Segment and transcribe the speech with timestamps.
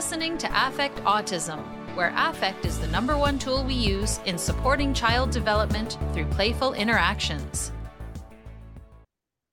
[0.00, 1.62] listening to Affect Autism,
[1.94, 6.72] where affect is the number one tool we use in supporting child development through playful
[6.72, 7.70] interactions.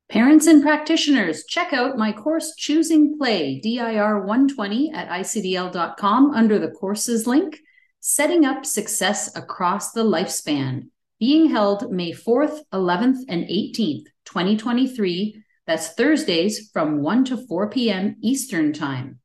[0.08, 6.72] Parents and practitioners, check out my course Choosing Play, DIR 120 at icdl.com under the
[6.72, 7.60] courses link,
[8.00, 10.84] Setting Up Success Across the Lifespan,
[11.20, 15.44] being held May 4th, 11th, and 18th, 2023.
[15.66, 18.16] That's Thursdays from 1 to 4 p.m.
[18.22, 19.20] Eastern Time.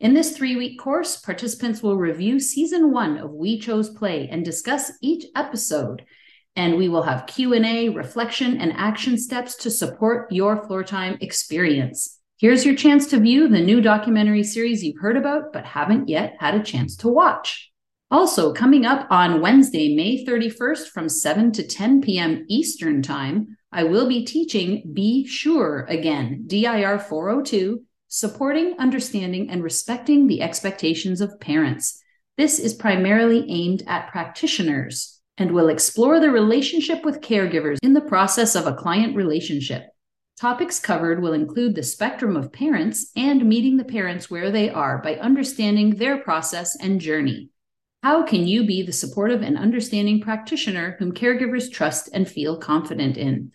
[0.00, 4.44] In this three week course, participants will review season one of We Chose Play and
[4.44, 6.04] discuss each episode.
[6.56, 12.18] And we will have Q&A, reflection, and action steps to support your floor time experience.
[12.38, 16.34] Here's your chance to view the new documentary series you've heard about but haven't yet
[16.40, 17.70] had a chance to watch.
[18.10, 22.44] Also, coming up on Wednesday, May 31st from 7 to 10 p.m.
[22.48, 27.80] Eastern Time, I will be teaching Be Sure again, DIR 402
[28.14, 32.00] supporting, understanding, and respecting the expectations of parents.
[32.36, 38.00] This is primarily aimed at practitioners and will explore the relationship with caregivers in the
[38.00, 39.88] process of a client relationship.
[40.40, 44.98] Topics covered will include the spectrum of parents and meeting the parents where they are
[44.98, 47.50] by understanding their process and journey.
[48.04, 53.16] How can you be the supportive and understanding practitioner whom caregivers trust and feel confident
[53.16, 53.53] in?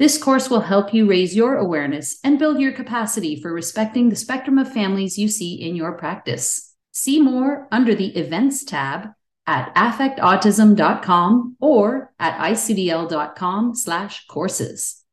[0.00, 4.16] This course will help you raise your awareness and build your capacity for respecting the
[4.16, 6.74] spectrum of families you see in your practice.
[6.90, 9.08] See more under the Events tab
[9.46, 15.04] at affectautism.com or at icdl.com slash courses.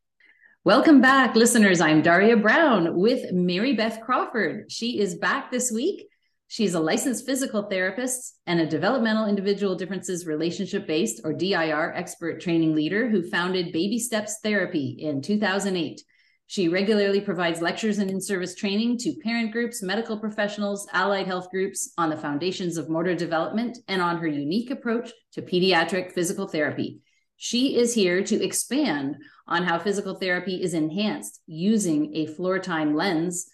[0.63, 1.81] Welcome back, listeners.
[1.81, 4.71] I'm Daria Brown with Mary Beth Crawford.
[4.71, 6.07] She is back this week
[6.49, 12.39] She's a licensed physical therapist and a developmental individual differences relationship based or DIR expert
[12.39, 16.01] training leader who founded Baby Steps Therapy in 2008.
[16.49, 21.49] She regularly provides lectures and in service training to parent groups, medical professionals, allied health
[21.51, 26.47] groups on the foundations of motor development and on her unique approach to pediatric physical
[26.47, 27.01] therapy.
[27.35, 29.17] She is here to expand
[29.47, 33.47] on how physical therapy is enhanced using a floor time lens.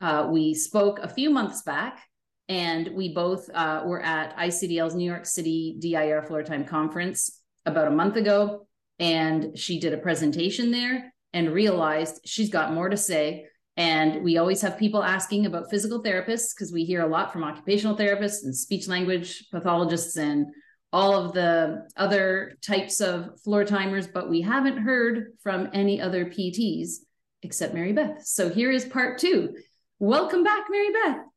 [0.00, 2.07] Uh, we spoke a few months back
[2.48, 7.88] and we both uh, were at ICDL's New York City DIR Floor Time Conference about
[7.88, 8.66] a month ago.
[8.98, 13.46] And she did a presentation there and realized she's got more to say.
[13.76, 17.44] And we always have people asking about physical therapists because we hear a lot from
[17.44, 20.46] occupational therapists and speech language pathologists and
[20.92, 26.24] all of the other types of floor timers, but we haven't heard from any other
[26.24, 26.94] PTs
[27.42, 28.24] except Mary Beth.
[28.24, 29.54] So here is part two.
[29.98, 31.27] Welcome back, Mary Beth.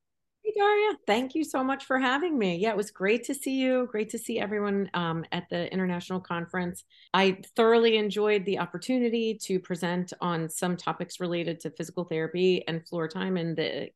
[0.43, 0.97] Hey, Daria.
[1.05, 2.57] Thank you so much for having me.
[2.57, 3.87] Yeah, it was great to see you.
[3.91, 6.83] Great to see everyone um, at the international conference.
[7.13, 12.85] I thoroughly enjoyed the opportunity to present on some topics related to physical therapy and
[12.87, 13.89] floor time and the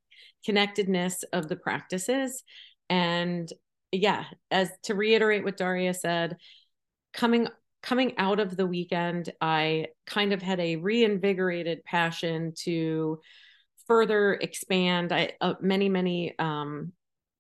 [0.46, 2.44] connectedness of the practices.
[2.92, 3.52] And
[3.92, 6.38] yeah, as to reiterate what Daria said,
[7.14, 7.48] coming
[7.82, 13.20] coming out of the weekend, I kind of had a reinvigorated passion to
[13.88, 15.12] further expand.
[15.12, 16.92] I, uh, many, many um,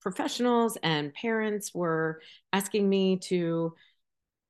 [0.01, 2.22] professionals and parents were
[2.53, 3.73] asking me to,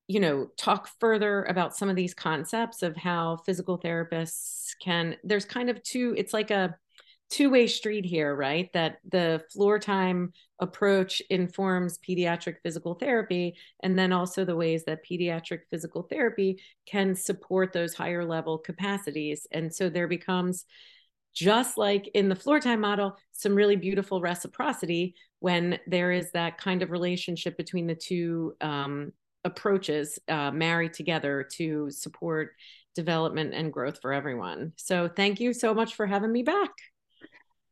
[0.08, 5.16] you know, talk further about some of these concepts of how physical therapists can.
[5.24, 6.14] There's kind of two.
[6.16, 6.76] It's like a
[7.30, 8.72] two-way street here, right?
[8.72, 15.04] That the floor time approach informs pediatric physical therapy and then also the ways that
[15.04, 20.64] pediatric physical therapy can support those higher level capacities and so there becomes
[21.36, 26.56] just like in the floor time model, some really beautiful reciprocity when there is that
[26.56, 29.12] kind of relationship between the two um,
[29.44, 32.54] approaches uh, married together to support
[32.94, 34.72] development and growth for everyone.
[34.76, 36.70] So thank you so much for having me back.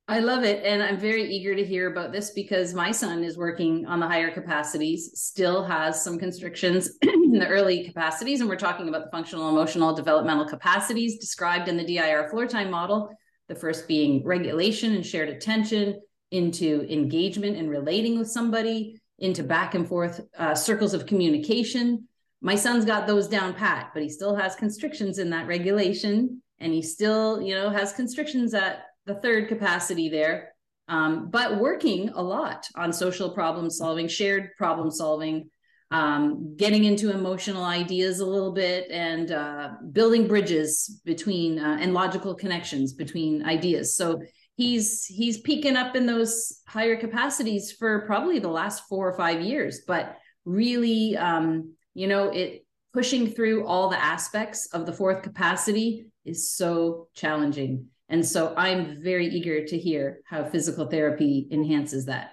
[0.06, 0.62] I love it.
[0.62, 4.06] And I'm very eager to hear about this because my son is working on the
[4.06, 8.41] higher capacities, still has some constrictions in the early capacities.
[8.41, 12.70] And we're talking about the functional, emotional, developmental capacities described in the DIR floor time
[12.70, 13.16] model
[13.49, 16.00] the first being regulation and shared attention,
[16.31, 22.08] into engagement and relating with somebody, into back and forth uh, circles of communication.
[22.41, 26.73] My son's got those down pat, but he still has constrictions in that regulation, and
[26.73, 30.55] he still, you know, has constrictions at the third capacity there.
[30.88, 35.49] Um, but working a lot on social problem solving, shared problem solving,
[35.90, 41.94] um, getting into emotional ideas a little bit and uh, building bridges between uh, and
[41.94, 43.96] logical connections between ideas.
[43.96, 44.20] So
[44.56, 49.40] he's he's peaking up in those higher capacities for probably the last four or five
[49.40, 55.22] years, but really, um, you know, it pushing through all the aspects of the fourth
[55.22, 57.87] capacity is so challenging.
[58.08, 62.30] And so I'm very eager to hear how physical therapy enhances that.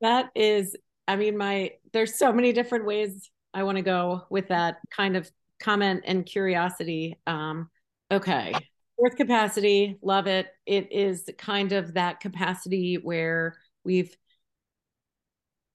[0.00, 0.76] that is,
[1.06, 5.16] I mean, my there's so many different ways I want to go with that kind
[5.16, 7.18] of comment and curiosity.
[7.26, 7.68] Um,
[8.10, 8.52] okay.
[8.96, 10.48] Fourth capacity, love it.
[10.66, 14.14] It is kind of that capacity where we've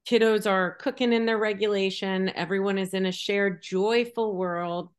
[0.07, 4.89] kiddos are cooking in their regulation everyone is in a shared joyful world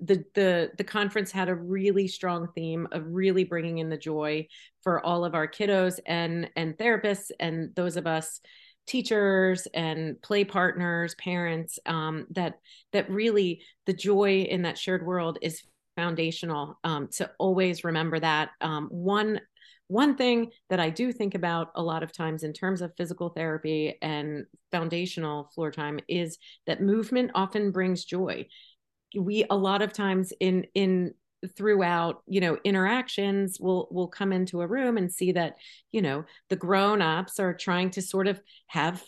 [0.00, 4.46] the the the conference had a really strong theme of really bringing in the joy
[4.82, 8.40] for all of our kiddos and and therapists and those of us
[8.86, 12.58] teachers and play partners parents um, that
[12.92, 15.62] that really the joy in that shared world is
[15.96, 19.40] foundational um, to always remember that um, one
[19.88, 23.28] one thing that I do think about a lot of times in terms of physical
[23.28, 28.46] therapy and foundational floor time is that movement often brings joy.
[29.16, 31.14] We a lot of times in in
[31.46, 35.56] throughout you know interactions we'll we'll come into a room and see that
[35.92, 39.02] you know the grown-ups are trying to sort of have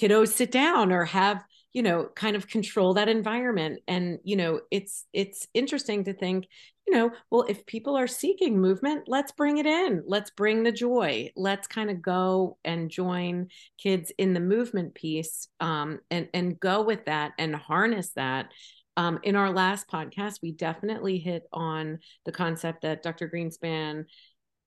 [0.00, 1.42] kiddos sit down or have
[1.72, 3.80] you know kind of control that environment.
[3.88, 6.46] And you know it's it's interesting to think
[6.86, 10.02] you know well if people are seeking movement let's bring it in.
[10.06, 11.30] Let's bring the joy.
[11.36, 13.48] Let's kind of go and join
[13.78, 18.50] kids in the movement piece um, and and go with that and harness that
[18.96, 24.04] um, in our last podcast we definitely hit on the concept that dr greenspan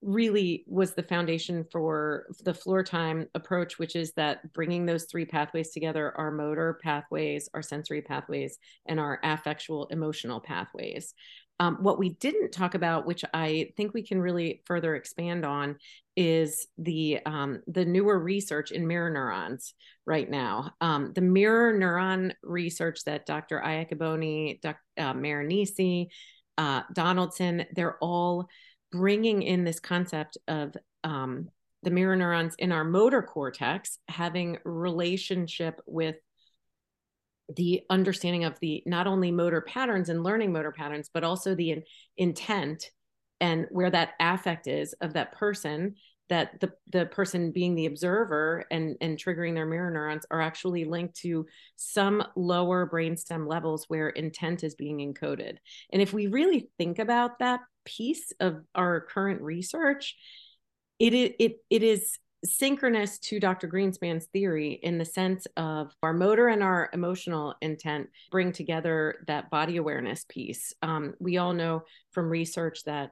[0.05, 5.25] really was the foundation for the floor time approach, which is that bringing those three
[5.25, 11.13] pathways together our motor pathways, our sensory pathways, and our affectual emotional pathways.
[11.59, 15.77] Um, what we didn't talk about, which I think we can really further expand on,
[16.15, 19.73] is the um, the newer research in mirror neurons
[20.05, 20.71] right now.
[20.81, 23.61] Um, the mirror neuron research that Dr.
[23.65, 24.79] Iacoboni, Dr.
[24.97, 26.07] Uh, Marinisi,
[26.57, 28.47] uh, Donaldson, they're all
[28.91, 31.49] bringing in this concept of um,
[31.83, 36.15] the mirror neurons in our motor cortex having relationship with
[37.55, 41.71] the understanding of the not only motor patterns and learning motor patterns but also the
[41.71, 41.83] in,
[42.17, 42.89] intent
[43.39, 45.95] and where that affect is of that person
[46.27, 50.85] that the the person being the observer and and triggering their mirror neurons are actually
[50.85, 51.45] linked to
[51.75, 55.57] some lower brainstem levels where intent is being encoded.
[55.91, 60.15] And if we really think about that piece of our current research
[60.97, 63.67] it it it is synchronous to Dr.
[63.67, 69.49] Greenspan's theory in the sense of our motor and our emotional intent bring together that
[69.49, 70.73] body awareness piece.
[70.81, 73.11] Um, we all know from research that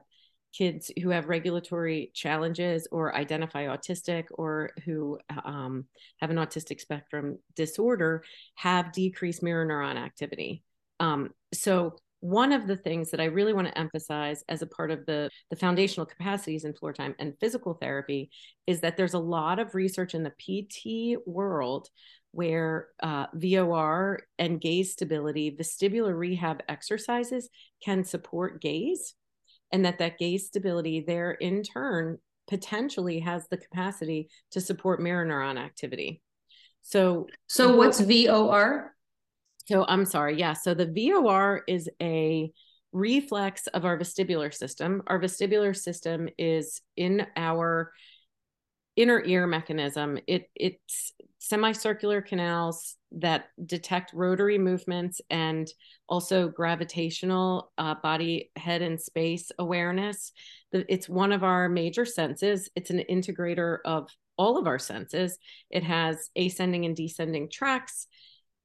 [0.52, 5.84] kids who have regulatory challenges or identify autistic or who um,
[6.18, 8.22] have an autistic spectrum disorder
[8.54, 10.62] have decreased mirror neuron activity.
[11.00, 14.90] Um, so one of the things that I really want to emphasize as a part
[14.90, 18.30] of the, the foundational capacities in floor time and physical therapy
[18.66, 21.90] is that there's a lot of research in the PT world
[22.30, 27.50] where uh, VOR and gaze stability, vestibular rehab exercises
[27.84, 29.12] can support gaze,
[29.70, 32.16] and that that gaze stability there in turn
[32.48, 36.22] potentially has the capacity to support mirror neuron activity.
[36.80, 38.94] So, so what's VOR?
[39.66, 40.38] So I'm sorry.
[40.38, 40.52] Yeah.
[40.52, 42.52] So the VOR is a
[42.92, 45.02] reflex of our vestibular system.
[45.06, 47.92] Our vestibular system is in our
[48.96, 50.18] inner ear mechanism.
[50.26, 55.68] It it's semicircular canals that detect rotary movements and
[56.08, 60.32] also gravitational uh, body, head, and space awareness.
[60.72, 62.70] It's one of our major senses.
[62.76, 65.38] It's an integrator of all of our senses.
[65.70, 68.06] It has ascending and descending tracks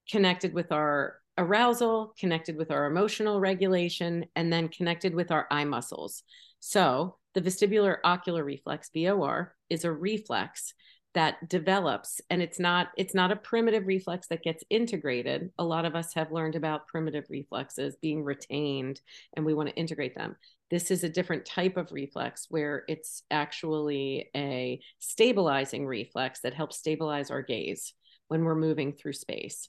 [0.10, 5.66] connected with our arousal, connected with our emotional regulation, and then connected with our eye
[5.66, 6.24] muscles.
[6.60, 10.74] So, the vestibular ocular reflex VOR is a reflex
[11.16, 15.52] that develops and it's not it's not a primitive reflex that gets integrated.
[15.58, 19.02] A lot of us have learned about primitive reflexes being retained
[19.34, 20.36] and we want to integrate them.
[20.70, 26.78] This is a different type of reflex where it's actually a stabilizing reflex that helps
[26.78, 27.94] stabilize our gaze
[28.30, 29.68] when we're moving through space.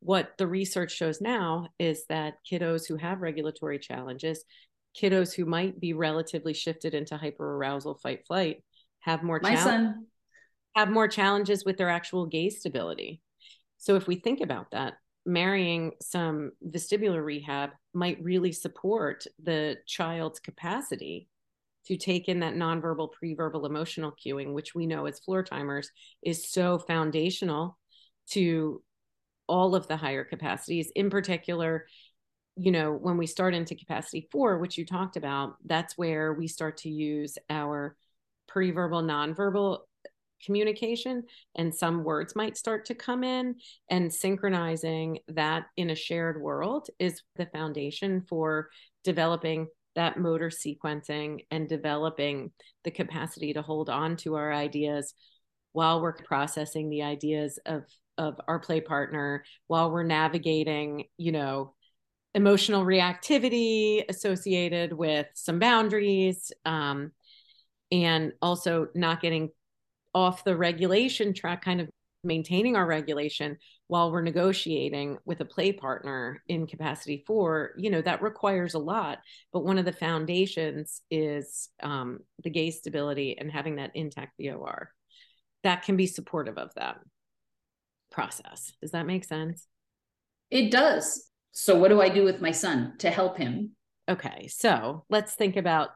[0.00, 4.44] What the research shows now is that kiddos who have regulatory challenges,
[4.96, 8.62] kiddos who might be relatively shifted into hyperarousal fight flight,
[9.00, 10.06] have more My son
[10.76, 13.20] have more challenges with their actual gaze stability.
[13.78, 20.38] So if we think about that, marrying some vestibular rehab might really support the child's
[20.38, 21.28] capacity
[21.86, 25.90] to take in that nonverbal preverbal emotional cueing which we know as floor timers
[26.22, 27.78] is so foundational
[28.30, 28.82] to
[29.48, 30.90] all of the higher capacities.
[30.94, 31.86] In particular
[32.56, 36.48] you know when we start into capacity 4 which you talked about that's where we
[36.48, 37.96] start to use our
[38.50, 39.80] preverbal nonverbal
[40.44, 41.22] communication
[41.54, 43.56] and some words might start to come in
[43.90, 48.68] and synchronizing that in a shared world is the foundation for
[49.02, 52.50] developing that motor sequencing and developing
[52.84, 55.14] the capacity to hold on to our ideas
[55.72, 57.84] while we're processing the ideas of
[58.18, 61.74] of our play partner while we're navigating you know
[62.34, 67.10] emotional reactivity associated with some boundaries um,
[67.90, 69.48] and also not getting
[70.14, 71.88] off the regulation track kind of
[72.24, 73.56] maintaining our regulation
[73.86, 78.78] while we're negotiating with a play partner in capacity four you know that requires a
[78.78, 79.18] lot.
[79.52, 84.92] But one of the foundations is um, the gaze stability and having that intact vor
[85.62, 86.98] that can be supportive of that
[88.16, 88.72] process.
[88.80, 89.68] Does that make sense?
[90.50, 91.30] It does.
[91.52, 93.52] So what do i do with my son to help him?
[94.08, 95.90] Okay so let's think about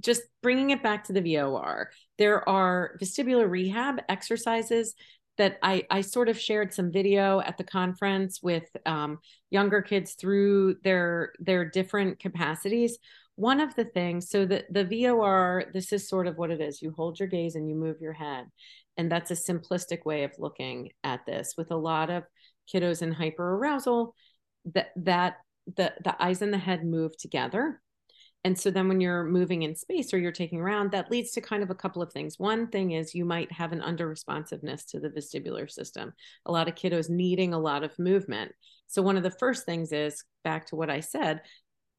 [0.00, 4.94] just bringing it back to the vor there are vestibular rehab exercises
[5.40, 10.12] that I, I sort of shared some video at the conference with um, younger kids
[10.12, 12.98] through their their different capacities.
[13.36, 16.82] One of the things, so the the VOR, this is sort of what it is.
[16.82, 18.48] You hold your gaze and you move your head,
[18.96, 21.54] and that's a simplistic way of looking at this.
[21.56, 22.24] With a lot of
[22.72, 24.14] kiddos in hyper arousal,
[24.66, 25.36] that that
[25.76, 27.80] the the eyes and the head move together
[28.42, 31.42] and so then when you're moving in space or you're taking around, that leads to
[31.42, 32.38] kind of a couple of things.
[32.38, 36.14] One thing is you might have an under responsiveness to the vestibular system,
[36.46, 38.52] a lot of kiddos needing a lot of movement.
[38.86, 41.42] So one of the first things is back to what I said,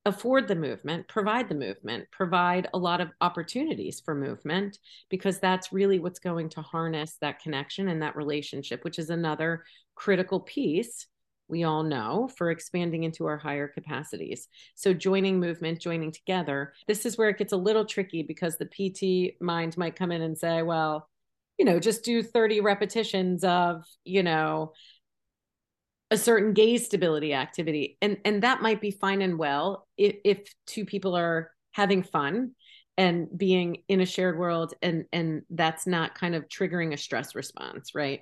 [0.05, 4.79] afford the movement, provide the movement, provide a lot of opportunities for movement,
[5.09, 9.63] because that's really what's going to harness that connection and that relationship, which is another
[9.95, 11.07] critical piece
[11.51, 14.47] we all know, for expanding into our higher capacities.
[14.73, 18.65] So, joining movement, joining together, this is where it gets a little tricky because the
[18.65, 21.09] PT mind might come in and say, well,
[21.59, 24.71] you know, just do 30 repetitions of, you know,
[26.11, 27.97] a certain gaze stability activity.
[28.01, 32.51] And, and that might be fine and well if, if two people are having fun
[32.97, 37.33] and being in a shared world and and that's not kind of triggering a stress
[37.33, 38.21] response right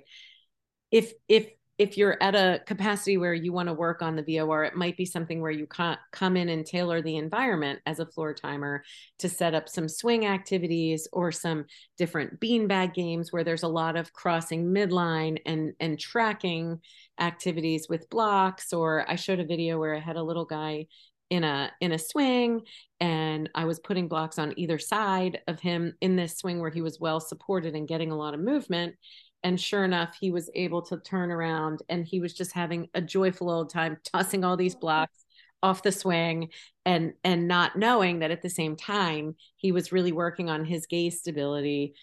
[0.90, 4.64] if if if you're at a capacity where you want to work on the VOR,
[4.64, 8.34] it might be something where you come in and tailor the environment as a floor
[8.34, 8.84] timer
[9.18, 11.64] to set up some swing activities or some
[11.96, 16.78] different beanbag games where there's a lot of crossing midline and and tracking
[17.18, 18.74] activities with blocks.
[18.74, 20.84] Or I showed a video where I had a little guy
[21.30, 22.60] in a in a swing
[22.98, 26.82] and I was putting blocks on either side of him in this swing where he
[26.82, 28.96] was well supported and getting a lot of movement
[29.42, 33.00] and sure enough he was able to turn around and he was just having a
[33.00, 35.24] joyful old time tossing all these blocks
[35.62, 36.48] off the swing
[36.86, 40.86] and and not knowing that at the same time he was really working on his
[40.86, 41.94] gaze stability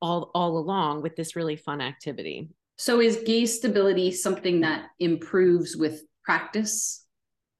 [0.00, 2.48] all all along with this really fun activity.
[2.78, 7.04] So is gaze stability something that improves with practice?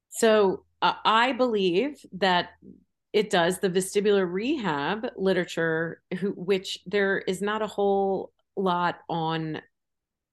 [0.08, 2.50] So uh, i believe that
[3.12, 3.58] it does.
[3.58, 9.60] The vestibular rehab literature who, which there is not a whole lot on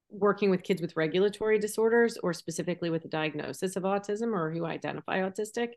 [0.09, 4.65] working with kids with regulatory disorders or specifically with a diagnosis of autism or who
[4.65, 5.69] identify autistic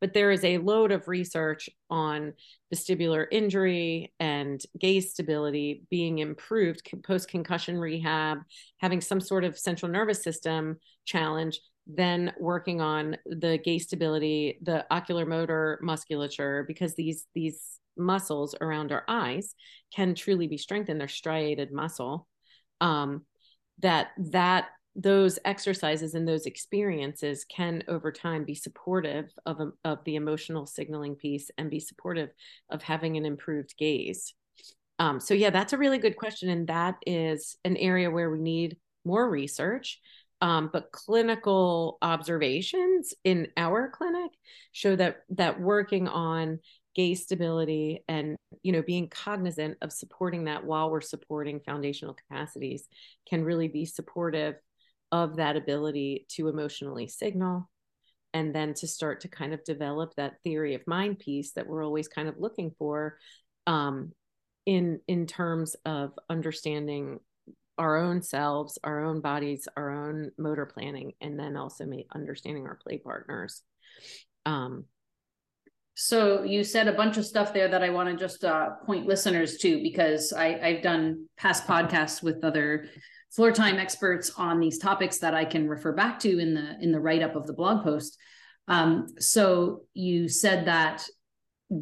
[0.00, 2.34] but there is a load of research on
[2.72, 8.38] vestibular injury and gaze stability being improved post concussion rehab
[8.76, 10.76] having some sort of central nervous system
[11.06, 18.54] challenge then working on the gaze stability the ocular motor musculature because these these muscles
[18.60, 19.54] around our eyes
[19.94, 22.26] can truly be strengthened they're striated muscle
[22.80, 23.24] um,
[23.80, 24.66] that that
[24.98, 31.14] those exercises and those experiences can over time be supportive of, of the emotional signaling
[31.14, 32.30] piece and be supportive
[32.68, 34.34] of having an improved gaze.
[34.98, 38.40] Um, so yeah that's a really good question and that is an area where we
[38.40, 40.00] need more research
[40.40, 44.30] um, but clinical observations in our clinic
[44.72, 46.58] show that that working on
[46.98, 52.88] gaze stability and you know being cognizant of supporting that while we're supporting foundational capacities
[53.30, 54.56] can really be supportive
[55.12, 57.70] of that ability to emotionally signal
[58.34, 61.84] and then to start to kind of develop that theory of mind piece that we're
[61.84, 63.16] always kind of looking for
[63.68, 64.10] um,
[64.66, 67.20] in in terms of understanding
[67.78, 72.78] our own selves our own bodies our own motor planning and then also understanding our
[72.82, 73.62] play partners.
[74.46, 74.86] Um,
[76.00, 79.08] so you said a bunch of stuff there that I want to just uh, point
[79.08, 82.86] listeners to because I, I've done past podcasts with other
[83.32, 86.92] floor time experts on these topics that I can refer back to in the in
[86.92, 88.16] the write up of the blog post.
[88.68, 91.04] Um, so you said that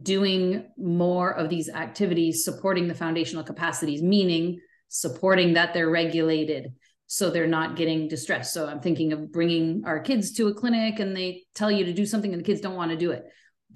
[0.03, 6.73] doing more of these activities supporting the foundational capacities, meaning supporting that they're regulated
[7.07, 8.55] so they're not getting distressed.
[8.55, 11.93] So I'm thinking of bringing our kids to a clinic and they tell you to
[11.93, 13.27] do something and the kids don't want to do it.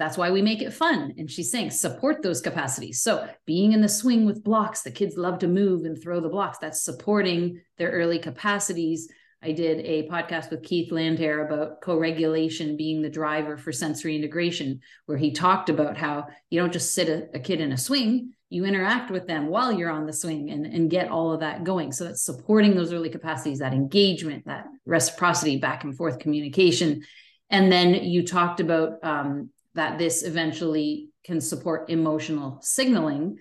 [0.01, 1.13] That's why we make it fun.
[1.19, 3.03] And she's saying support those capacities.
[3.03, 6.31] So being in the swing with blocks, the kids love to move and throw the
[6.31, 6.57] blocks.
[6.57, 9.11] That's supporting their early capacities.
[9.43, 14.17] I did a podcast with Keith Landherr about co regulation being the driver for sensory
[14.17, 17.77] integration, where he talked about how you don't just sit a, a, kid in a
[17.77, 21.41] swing, you interact with them while you're on the swing and, and get all of
[21.41, 21.93] that going.
[21.93, 27.03] So that's supporting those early capacities, that engagement, that reciprocity, back and forth communication.
[27.51, 33.39] And then you talked about um, that this eventually can support emotional signaling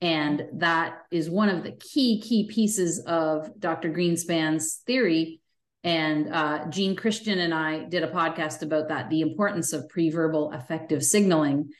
[0.00, 3.90] and that is one of the key, key pieces of Dr.
[3.90, 5.40] Greenspan's theory.
[5.82, 10.54] And uh, Jean Christian and I did a podcast about that the importance of preverbal
[10.54, 11.70] affective signaling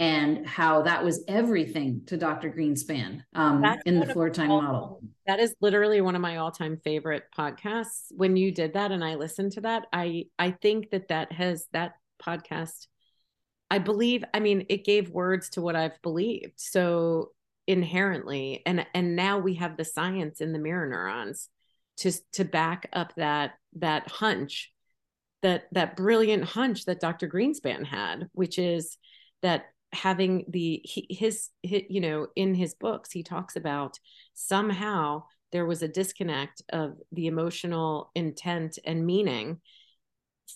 [0.00, 2.50] and how that was everything to Dr.
[2.50, 5.02] Greenspan um, in the floor time all, model.
[5.26, 8.06] That is literally one of my all-time favorite podcasts.
[8.12, 11.66] When you did that and I listened to that, I I think that that has
[11.72, 12.86] that podcast
[13.70, 16.54] I believe I mean it gave words to what I've believed.
[16.56, 17.32] So
[17.66, 21.50] inherently and and now we have the science in the mirror neurons
[21.98, 24.72] to to back up that that hunch
[25.42, 27.28] that that brilliant hunch that Dr.
[27.28, 28.96] Greenspan had which is
[29.42, 33.98] that having the he, his, his you know in his books he talks about
[34.32, 35.22] somehow
[35.52, 39.60] there was a disconnect of the emotional intent and meaning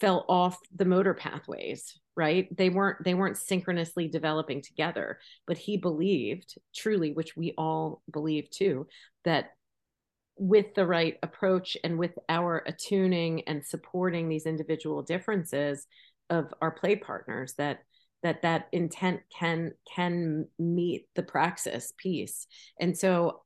[0.01, 2.55] fell off the motor pathways right?
[2.55, 8.51] They weren't they weren't synchronously developing together but he believed truly which we all believe
[8.51, 8.87] too
[9.25, 9.53] that
[10.37, 15.87] with the right approach and with our attuning and supporting these individual differences
[16.31, 17.81] of our play partners that
[18.23, 22.47] that that intent can can meet the praxis piece.
[22.81, 23.43] And so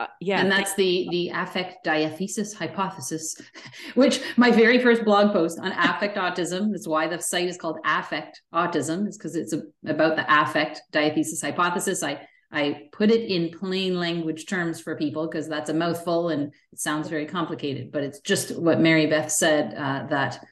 [0.00, 3.36] uh, yeah and that's the the affect diathesis hypothesis
[3.94, 7.78] which my very first blog post on affect autism that's why the site is called
[7.84, 12.02] affect autism is because it's a, about the affect diathesis hypothesis.
[12.02, 12.20] I
[12.52, 16.80] i put it in plain language terms for people because that's a mouthful and it
[16.80, 20.42] sounds very complicated but it's just what mary beth said uh, that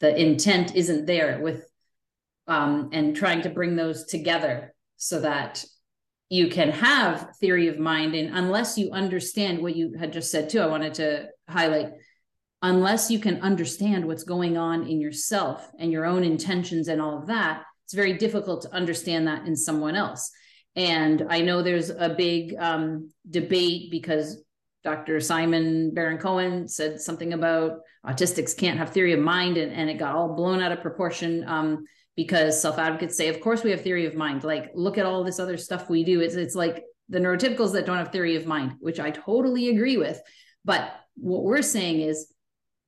[0.00, 1.64] the intent isn't there with
[2.48, 5.64] um, and trying to bring those together so that
[6.28, 10.48] you can have theory of mind and unless you understand what you had just said
[10.48, 11.92] too i wanted to highlight.
[12.62, 17.18] Unless you can understand what's going on in yourself and your own intentions and all
[17.18, 20.30] of that it's very difficult to understand that in someone else.
[20.74, 24.42] And i know there's a big um, debate because
[24.84, 29.90] dr simon baron cohen said something about autistics can't have theory of mind and, and
[29.90, 31.44] it got all blown out of proportion.
[31.46, 31.84] Um,
[32.16, 34.42] because self advocates say, of course, we have theory of mind.
[34.42, 36.20] Like, look at all this other stuff we do.
[36.20, 39.96] It's it's like the neurotypicals that don't have theory of mind, which I totally agree
[39.96, 40.20] with.
[40.64, 42.32] But what we're saying is,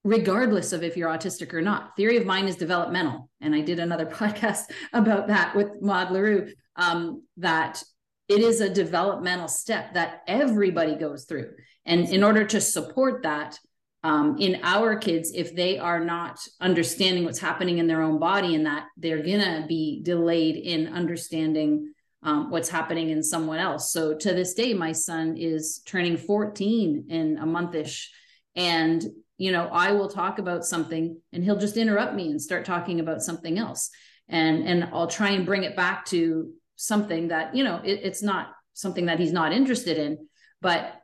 [0.03, 3.31] regardless of if you're autistic or not, theory of mind is developmental.
[3.41, 4.63] And I did another podcast
[4.93, 7.83] about that with Maud LaRue, Um, that
[8.29, 11.53] it is a developmental step that everybody goes through,
[11.85, 13.59] and in order to support that,
[14.05, 18.55] um, in our kids if they are not understanding what's happening in their own body
[18.55, 23.93] and that they're gonna be delayed in understanding um, what's happening in someone else.
[23.93, 28.11] So to this day my son is turning 14 in a monthish.
[28.55, 29.05] And
[29.41, 32.99] you know i will talk about something and he'll just interrupt me and start talking
[32.99, 33.91] about something else.
[34.29, 38.23] And and i'll try and bring it back to something that you know it, it's
[38.23, 40.29] not something that he's not interested in
[40.61, 40.95] but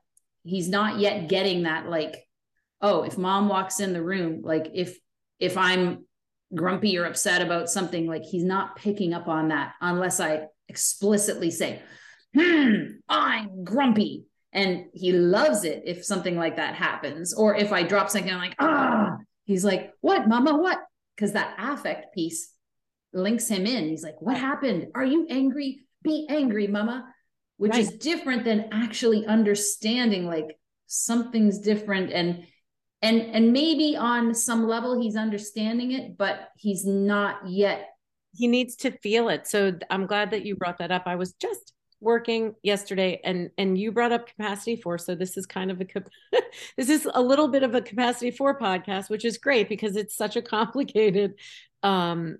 [0.44, 2.23] he's not yet getting that like
[2.84, 4.96] oh if mom walks in the room like if
[5.40, 6.04] if i'm
[6.54, 11.50] grumpy or upset about something like he's not picking up on that unless i explicitly
[11.50, 11.82] say
[12.34, 14.24] hmm i'm grumpy.
[14.52, 17.34] And he loves it if something like that happens.
[17.34, 19.16] Or if i drop something i'm like ah.
[19.44, 20.78] He's like what mama what?
[21.14, 22.52] Because that affect piece
[23.12, 23.88] links him in.
[23.88, 24.88] He's like what happened?
[24.94, 25.80] Are you angry?
[26.02, 27.12] Be angry mama.
[27.56, 27.80] Which right.
[27.80, 32.46] is different than actually understanding like something's different and
[33.04, 37.90] and and maybe on some level he's understanding it but he's not yet.
[38.32, 39.46] He needs to feel it.
[39.46, 41.04] So i'm glad that you brought that up.
[41.06, 44.98] I was just working yesterday and and you brought up capacity four.
[44.98, 45.86] So this is kind of a
[46.76, 50.16] this is a little bit of a capacity four podcast which is great because it's
[50.16, 51.34] such a complicated
[51.82, 52.38] um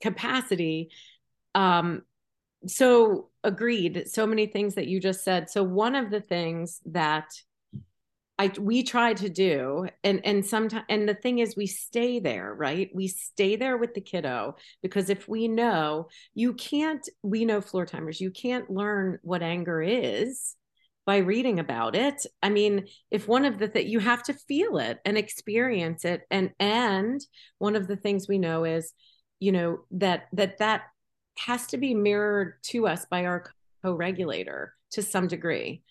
[0.00, 0.90] capacity.
[1.54, 2.02] Um
[2.66, 4.08] so agreed.
[4.08, 5.48] So many things that you just said.
[5.48, 7.28] So one of the things that
[8.38, 12.54] I we try to do and and sometimes and the thing is we stay there
[12.54, 12.90] right?
[12.94, 17.86] We stay there with the kiddo because if we know you can't we know floor
[17.86, 20.54] timers you can't learn what anger is
[21.06, 22.26] by reading about it.
[22.42, 26.22] I mean if one of the that you have to feel it and experience it
[26.30, 27.20] and and
[27.58, 28.92] one of the things we know is
[29.40, 30.82] you know that that that
[31.38, 33.44] has to be mirrored to us by our
[33.82, 35.82] co-regulator to some degree.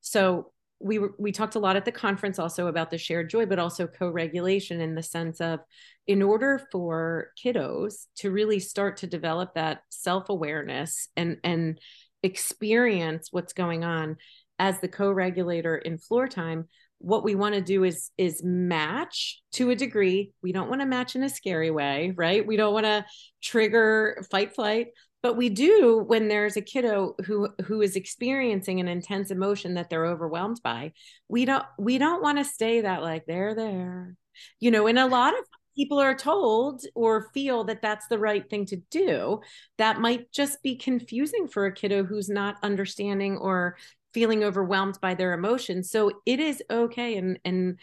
[0.00, 3.58] So we we talked a lot at the conference also about the shared joy but
[3.58, 5.60] also co-regulation in the sense of
[6.06, 11.78] in order for kiddos to really start to develop that self-awareness and and
[12.22, 14.16] experience what's going on
[14.58, 16.68] as the co-regulator in floor time
[17.02, 20.32] what we want to do is is match to a degree.
[20.40, 22.46] We don't want to match in a scary way right?
[22.46, 23.04] We don't want to
[23.42, 24.88] trigger fight flight
[25.22, 29.88] but we do when there's a kiddo who who is experiencing an intense emotion that
[29.88, 30.92] they're overwhelmed by.
[31.28, 34.16] We don't we don't want to stay that like they're there.
[34.60, 35.44] You know and a lot of
[35.76, 39.40] people are told or feel that that's the right thing to do.
[39.78, 43.76] That might just be confusing for a kiddo who's not understanding or
[44.12, 47.78] feeling overwhelmed by their emotions so it is okay and and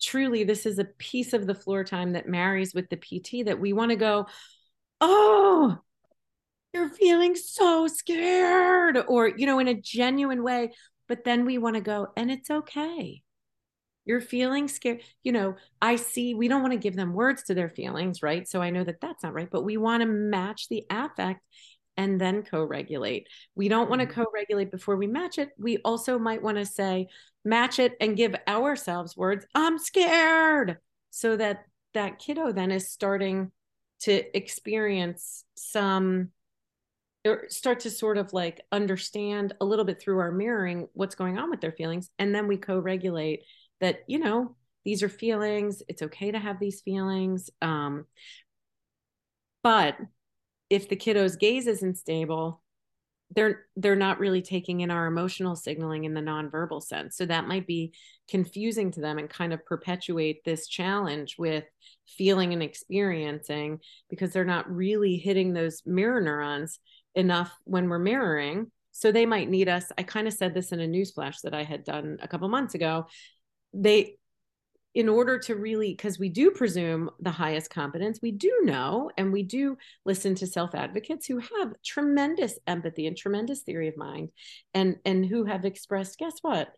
[0.00, 3.60] truly this is a piece of the floor time that marries with the pt that
[3.60, 4.26] we want to go
[5.00, 5.78] oh
[6.72, 10.72] you're feeling so scared or you know in a genuine way
[11.08, 13.22] but then we want to go and it's okay.
[14.04, 15.02] You're feeling scared.
[15.22, 18.46] You know i see we don't want to give them words to their feelings right?
[18.48, 21.40] So i know that that's not right but we want to match the affect
[21.96, 23.26] and then co-regulate.
[23.56, 24.22] We don't want to mm-hmm.
[24.22, 25.48] co-regulate before we match it.
[25.58, 27.08] We also might want to say
[27.44, 30.76] match it and give ourselves words i'm scared
[31.10, 33.50] so that that kiddo then is starting
[34.00, 36.28] to experience some
[37.24, 41.38] or start to sort of like understand a little bit through our mirroring what's going
[41.38, 43.42] on with their feelings and then we co-regulate
[43.80, 44.54] that you know
[44.84, 48.04] these are feelings it's okay to have these feelings um
[49.62, 49.96] but
[50.70, 52.62] if the kiddo's gaze isn't stable
[53.34, 57.16] they're they're not really taking in our emotional signaling in the nonverbal sense.
[57.16, 57.92] So that might be
[58.28, 61.64] confusing to them and kind of perpetuate this challenge with
[62.06, 66.78] feeling and experiencing because they're not really hitting those mirror neurons
[67.18, 68.70] enough when we're mirroring.
[68.92, 69.92] So they might need us.
[69.96, 72.74] I kind of said this in a newsflash that I had done a couple months
[72.74, 73.06] ago.
[73.72, 74.16] They,
[74.94, 79.32] in order to really, because we do presume the highest competence, we do know and
[79.32, 84.30] we do listen to self advocates who have tremendous empathy and tremendous theory of mind
[84.74, 86.70] and and who have expressed, guess what?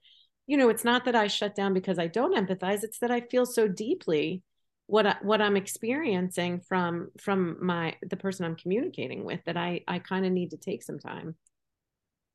[0.46, 3.20] You know, it's not that I shut down because I don't empathize, it's that I
[3.20, 4.42] feel so deeply
[4.90, 9.82] what I, what I'm experiencing from from my the person I'm communicating with that I
[9.86, 11.36] I kind of need to take some time.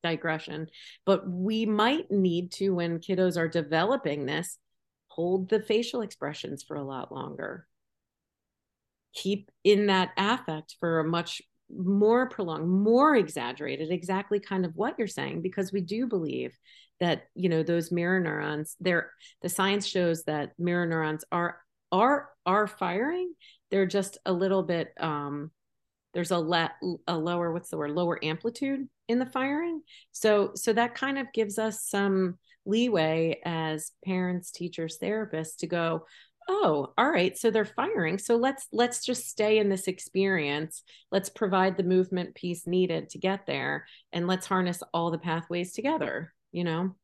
[0.02, 0.68] Digression.
[1.04, 4.58] But we might need to when kiddos are developing this
[5.08, 7.66] hold the facial expressions for a lot longer.
[9.14, 14.94] Keep in that affect for a much more prolonged more exaggerated exactly kind of what
[14.98, 16.56] you're saying because we do believe
[17.00, 19.10] that you know those mirror neurons they're
[19.42, 21.58] the science shows that mirror neurons are
[21.96, 23.32] are are firing
[23.70, 25.50] they're just a little bit um
[26.16, 26.72] there's a let
[27.06, 29.82] a lower what's the word lower amplitude in the firing.
[30.12, 36.06] So so that kind of gives us some leeway as parents teachers therapists to go
[36.48, 40.82] oh all right so they're firing so let's let's just stay in this experience.
[41.12, 45.74] Let's provide the movement piece needed to get there and let's harness all the pathways
[45.74, 46.94] together you know?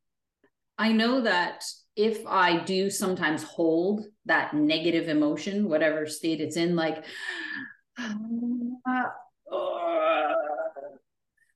[0.78, 1.64] I know that
[1.96, 7.04] if I do sometimes hold that negative emotion, whatever state it's in, like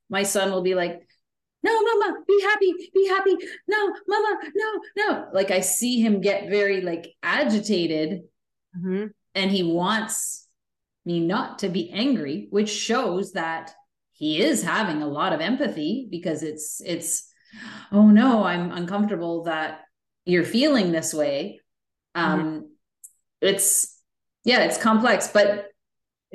[0.09, 1.01] my son will be like,
[1.63, 3.35] no, mama, be happy, be happy.
[3.67, 5.27] No, mama, no, no.
[5.33, 8.21] Like I see him get very like agitated
[8.77, 9.07] mm-hmm.
[9.35, 10.47] and he wants
[11.03, 13.73] me not to be angry, which shows that
[14.11, 17.27] he is having a lot of empathy because it's, it's,
[17.91, 19.81] oh no, I'm uncomfortable that
[20.27, 21.59] you're feeling this way
[22.15, 22.65] um mm-hmm.
[23.41, 23.99] it's
[24.43, 25.71] yeah it's complex but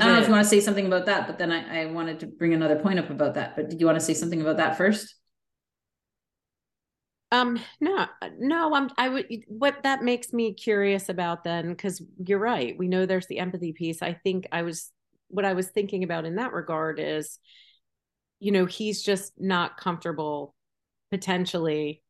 [0.01, 1.87] I don't know if you want to say something about that, but then I, I
[1.87, 3.55] wanted to bring another point up about that.
[3.57, 5.15] But did you want to say something about that first?
[7.31, 8.07] Um, no,
[8.39, 12.77] no, I'm, I would, what that makes me curious about then, because you're right.
[12.79, 14.03] We know there's the empathy piece.
[14.03, 14.91] I think I was,
[15.29, 17.39] what I was thinking about in that regard is,
[18.41, 20.55] you know, he's just not comfortable
[21.11, 22.02] potentially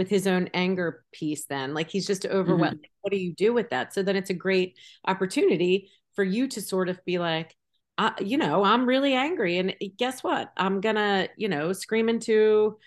[0.00, 2.78] with his own anger piece then like he's just overwhelmed.
[2.78, 3.00] Mm-hmm.
[3.02, 3.92] what do you do with that?
[3.92, 7.54] So then it's a great opportunity for you to sort of be like
[7.98, 10.50] uh, you know i'm really angry and guess what?
[10.56, 12.78] I'm gonna you know scream into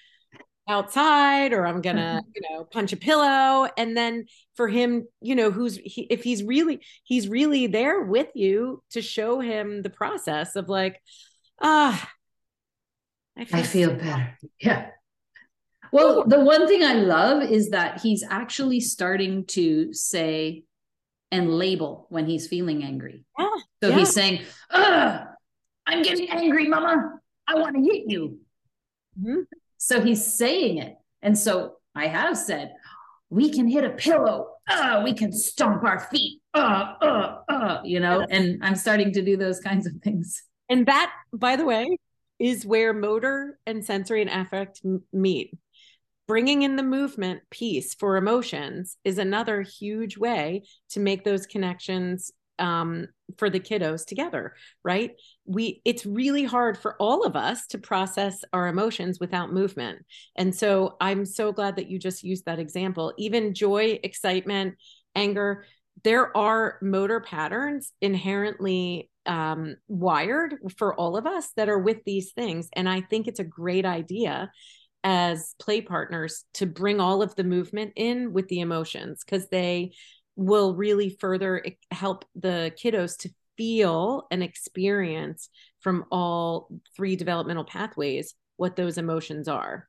[0.68, 2.32] outside or i'm gonna mm-hmm.
[2.34, 3.70] you know punch a pillow.
[3.78, 8.30] And then for him you know who's he, if he's really he's really there with
[8.34, 11.00] you to show him the process of like
[11.62, 12.10] ah
[13.38, 14.38] I feel, I feel better.
[14.60, 14.90] yeah
[15.94, 20.64] Well, the one thing I love is that he's actually starting to say
[21.32, 23.26] and label when he's feeling angry.
[23.38, 23.50] Yeah,
[23.84, 23.98] So yeah.
[24.00, 27.20] he's saying, I'm getting angry, mama.
[27.48, 28.40] I want to hit you.
[29.22, 29.46] Mhm.
[29.78, 30.96] So he's saying it.
[31.22, 32.74] And so I have said,
[33.30, 34.48] we can hit a pillow.
[34.68, 36.42] Uh, we can stomp our feet.
[36.56, 40.42] Uh, uh, uh, you know, and I'm starting to do those kinds of things.
[40.70, 41.98] And that, by the way,
[42.40, 45.54] is where motor and sensory and affect m- meet.
[46.28, 52.32] Bringing in the movement piece for emotions is another huge way to make those connections
[52.60, 53.08] um,
[53.38, 55.12] for the kiddos together, right?
[55.46, 60.06] We it's really hard for all of us to process our emotions without movement.
[60.36, 63.14] And so I'm so glad that you just used that example.
[63.18, 64.76] Even joy, excitement,
[65.16, 65.66] anger,
[66.04, 72.34] there are motor patterns inherently um, wired for all of us that are with these
[72.34, 72.70] things.
[72.74, 74.52] And I think it's a great idea
[75.04, 79.92] as play partners to bring all of the movement in with the emotions because they
[80.36, 85.50] will really further help the kiddos to feel and experience
[85.82, 89.88] from all three developmental pathways what those emotions are.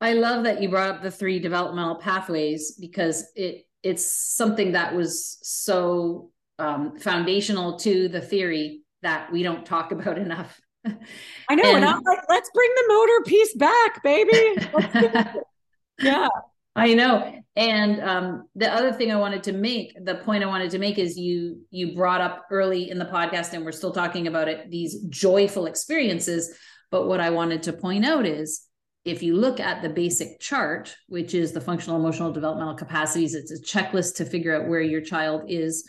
[0.00, 4.94] I love that you brought up the three developmental pathways because it it's something that
[4.94, 10.60] was so um, foundational to the theory that we don't talk about enough.
[11.48, 14.54] I know, and, And- I'm like, let's bring the motor piece back, baby.
[14.72, 15.26] Let's do it.
[16.02, 16.28] yeah.
[16.76, 17.40] I know.
[17.54, 20.98] And um, the other thing I wanted to make, the point I wanted to make
[20.98, 24.70] is you you brought up early in the podcast, and we're still talking about it,
[24.70, 26.52] these joyful experiences.
[26.90, 28.66] But what I wanted to point out is
[29.04, 33.52] if you look at the basic chart, which is the functional emotional developmental capacities, it's
[33.52, 35.88] a checklist to figure out where your child is,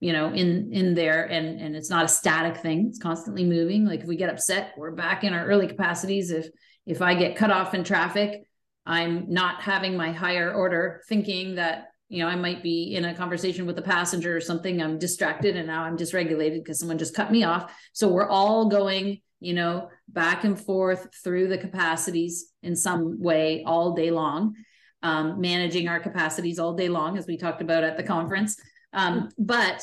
[0.00, 3.84] you know, in in there, and and it's not a static thing; it's constantly moving.
[3.84, 6.30] Like if we get upset, we're back in our early capacities.
[6.30, 6.48] If
[6.86, 8.48] if I get cut off in traffic,
[8.88, 13.14] I'm not having my higher order thinking that, you know, I might be in a
[13.14, 14.80] conversation with a passenger or something.
[14.80, 17.70] I'm distracted and now I'm dysregulated because someone just cut me off.
[17.92, 23.62] So we're all going, you know, back and forth through the capacities in some way
[23.66, 24.54] all day long,
[25.02, 28.56] um, managing our capacities all day long, as we talked about at the conference.
[28.92, 29.82] Um, but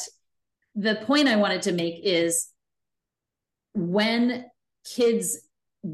[0.75, 2.49] the point I wanted to make is
[3.73, 4.45] when
[4.83, 5.39] kids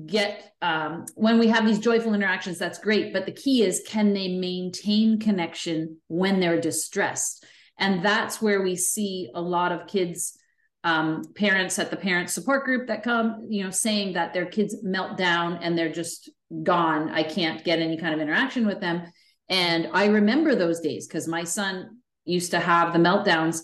[0.05, 3.13] get um, when we have these joyful interactions that's great.
[3.13, 7.45] But the key is can they maintain connection when they're distressed?
[7.77, 10.37] And that's where we see a lot of kids
[10.83, 14.77] um, parents at the parent support group that come you know saying that their kids
[14.81, 16.29] melt down and they're just
[16.63, 17.09] gone.
[17.09, 19.03] I can't get any kind of interaction with them.
[19.49, 22.00] And i remember those days because my son
[22.31, 23.61] used to have the meltdowns.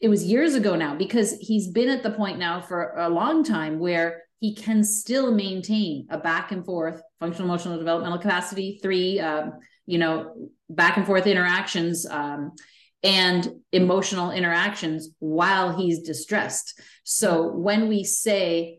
[0.00, 3.44] It was years ago now because he's been at the point now for a long
[3.44, 9.20] time where he can still maintain a back and forth functional emotional developmental capacity three
[9.20, 9.52] um,
[9.86, 12.52] you know back and forth interactions um,
[13.02, 16.80] and emotional interactions while he's distressed.
[17.04, 18.78] So when we say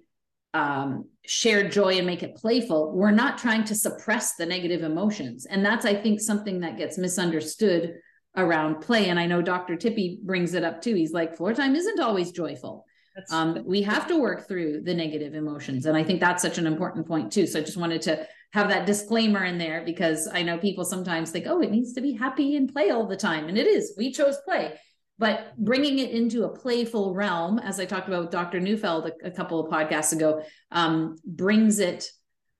[0.53, 5.45] um, share joy and make it playful we're not trying to suppress the negative emotions.
[5.45, 7.93] And that's i think something that gets misunderstood
[8.37, 10.95] around play and i know dr tippy brings it up too.
[10.95, 12.85] He's like floor time isn't always joyful.
[13.29, 16.67] Um, we have to work through the negative emotions and i think that's such an
[16.67, 17.45] important point too.
[17.45, 21.31] So i just wanted to have that disclaimer in there because i know people sometimes
[21.31, 23.93] think oh it needs to be happy and play all the time and it is.
[23.97, 24.79] We chose play.
[25.19, 29.27] But bringing it into a playful realm as i talked about with dr neufeld a,
[29.27, 32.09] a couple of podcasts ago um, brings it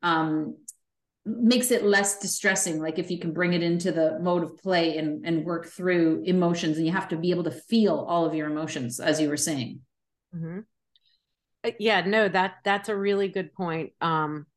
[0.03, 0.57] um,
[1.25, 4.97] makes it less distressing like if you can bring it into the mode of play
[4.97, 8.33] and, and work through emotions and you have to be able to feel all of
[8.33, 9.79] your emotions as you were saying
[10.35, 10.65] Mhm.
[11.63, 13.93] Uh, Yeah, no, that that's a really good point.
[14.01, 14.47] Um,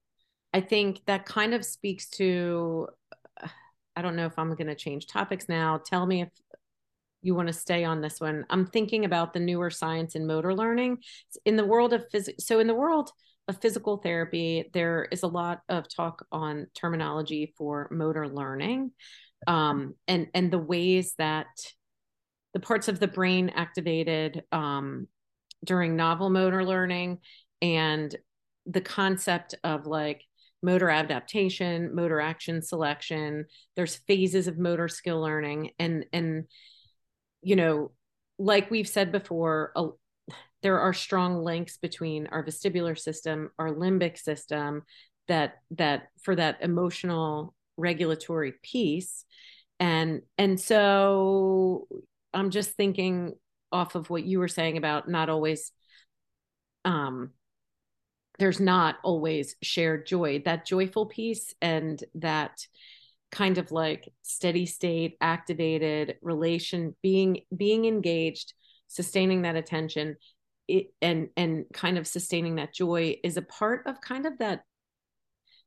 [0.55, 2.89] I think that kind of speaks to,
[3.43, 3.49] uh,
[3.97, 5.79] I don't know if I'm going to change topics now.
[5.85, 6.29] Tell me if
[7.23, 8.47] you want to stay on this one.
[8.51, 10.99] I'm thinking about the newer science in motor learning
[11.45, 12.47] in the world of physics.
[12.47, 13.11] So in the world
[13.49, 18.93] of physical therapy, there is a lot of talk on terminology for motor learning,
[19.47, 21.47] um, and and the ways that
[22.55, 25.09] the parts of the brain activated um,
[25.65, 27.19] during novel motor learning
[27.61, 28.15] and
[28.67, 30.23] the concept of like
[30.63, 33.45] motor adaptation motor action selection
[33.77, 36.45] there's phases of motor skill learning and and
[37.43, 37.91] you know
[38.39, 39.89] like we've said before a,
[40.65, 44.83] there are strong links between our vestibular system our limbic system
[45.29, 49.25] that that for that emotional regulatory piece.
[49.81, 51.87] And and so
[52.33, 53.35] i'm just thinking
[53.71, 55.73] off of what you were saying about not always
[56.85, 57.31] um
[58.39, 60.43] there's not always shared joy.
[60.45, 62.67] That joyful piece and that
[63.31, 68.55] kind of like steady state activated relation being being engaged
[68.87, 70.17] sustaining that attention
[70.69, 74.63] it, and and kind of sustaining that joy is a part of kind of that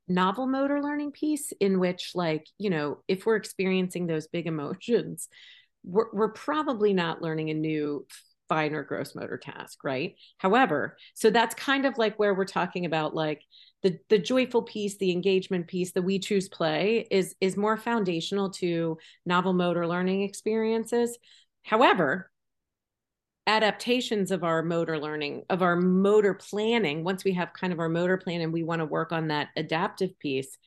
[0.08, 5.28] novel motor learning piece in which like you know if we're experiencing those big emotions
[5.84, 8.06] we're, we're probably not learning a new
[8.48, 10.16] fine or gross motor task right?
[10.38, 13.42] However so that's kind of like where we're talking about like
[13.84, 18.50] the the joyful piece the engagement piece the we choose play is is more foundational
[18.52, 21.18] to novel motor learning experiences.
[21.64, 22.32] However
[23.48, 27.04] adaptations of our motor learning of our motor planning.
[27.04, 29.50] Once we have kind of our motor plan and we want to work on that
[29.56, 30.58] adaptive piece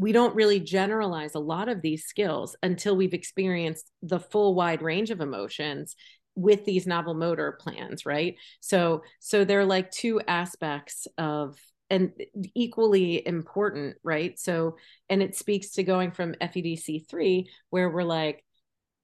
[0.00, 4.80] we don't really generalize a lot of these skills until we've experienced the full wide
[4.80, 5.94] range of emotions
[6.34, 8.36] with these novel motor plans right?
[8.60, 11.58] So so they're like two aspects of
[11.90, 12.12] and
[12.54, 14.38] equally important right?
[14.38, 14.76] So
[15.10, 18.42] and it speaks to going from fedc 3 where we're like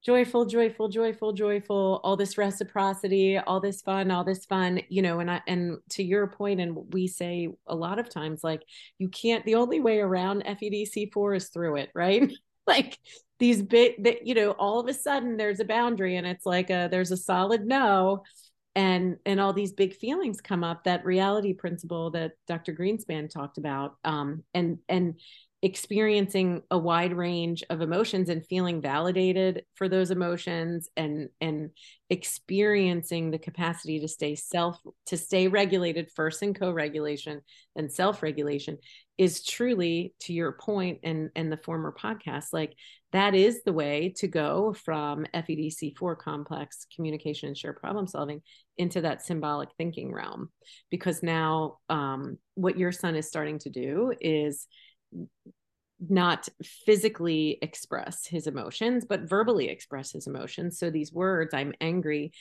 [0.07, 5.19] joyful joyful joyful joyful all this reciprocity all this fun all this fun you know
[5.19, 8.62] and i and to your point and we say a lot of times like
[8.99, 12.33] you can't the only way around fedc4 is through it right?
[12.69, 12.99] Like
[13.38, 16.69] these bit that you know all of a sudden there's a boundary and it's like
[16.69, 18.25] a there's a solid no
[18.75, 23.59] and and all these big feelings come up that reality principle that dr greenspan talked
[23.59, 25.21] about um and and
[25.66, 31.70] experiencing a wide range of emotions and feeling validated for those emotions and and
[32.09, 37.40] experiencing the capacity to stay self to stay regulated first in co-regulation
[37.74, 38.79] and self-regulation
[39.18, 42.76] is truly to your point and and the former podcast like
[43.11, 48.40] that is the way to go from FEDC4 complex communication and shared problem solving
[48.76, 50.50] into that symbolic thinking realm.
[50.90, 54.66] Because now um, what your son is starting to do is
[55.98, 60.79] not physically express his emotions, but verbally express his emotions.
[60.79, 62.33] So these words, I'm angry,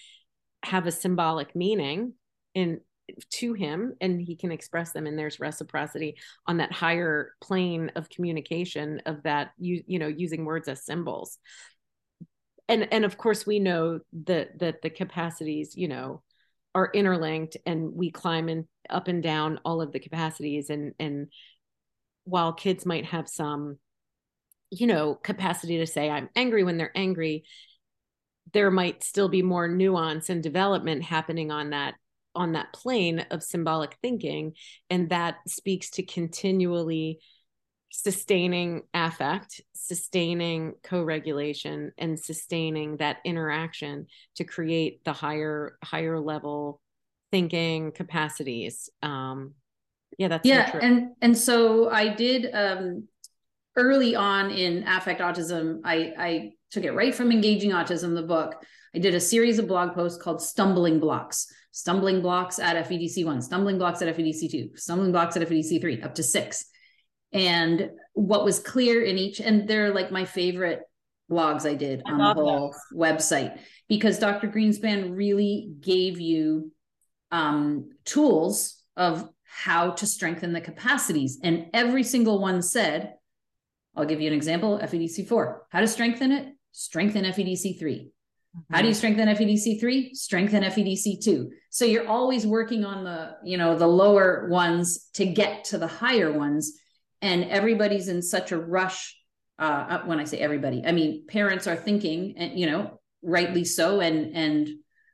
[0.63, 2.13] have a symbolic meaning
[2.53, 2.81] in
[3.29, 6.15] to him and he can express them and there's reciprocity
[6.47, 11.37] on that higher plane of communication of that you you know using words as symbols
[12.67, 16.23] and and of course we know that that the capacities you know
[16.73, 21.27] are interlinked and we climb in up and down all of the capacities and and
[22.25, 23.77] while kids might have some
[24.69, 27.43] you know capacity to say i'm angry when they're angry
[28.53, 31.95] there might still be more nuance and development happening on that
[32.35, 34.53] on that plane of symbolic thinking.
[34.89, 37.19] And that speaks to continually
[37.91, 46.81] sustaining affect sustaining co-regulation and sustaining that interaction to create the higher higher level
[47.31, 49.53] thinking capacities um
[50.17, 53.07] yeah that's yeah so and and so i did um
[53.75, 58.55] early on in affect autism i i took it right from engaging autism the book.
[58.93, 61.47] I did a series of blog posts called stumbling blocks.
[61.71, 66.65] Stumbling blocks at fedc1 stumbling blocks at fedc2 stumbling blocks at fedc3 up to six.
[67.33, 70.81] And what was clear in each and they're like my favorite
[71.29, 72.97] blogs i did I on the whole that.
[72.97, 73.59] website.
[73.89, 76.71] Because dr greenspan really gave you
[77.31, 81.39] um, tools of how to strengthen the capacities.
[81.41, 83.13] And every single one said,
[83.95, 85.59] I'll give you an example FEDC4.
[85.69, 86.53] How to strengthen it?
[86.73, 87.79] Strengthen FEDC3.
[87.79, 88.75] Mm-hmm.
[88.75, 90.13] How do you strengthen FEDC3?
[90.13, 91.47] Strengthen FEDC2.
[91.69, 95.87] So you're always working on the, you know, the lower ones to get to the
[95.87, 96.73] higher ones.
[97.21, 99.17] And everybody's in such a rush.
[99.57, 103.63] Uh, uh when I say everybody, I mean parents are thinking, and you know, rightly
[103.63, 104.67] so, and and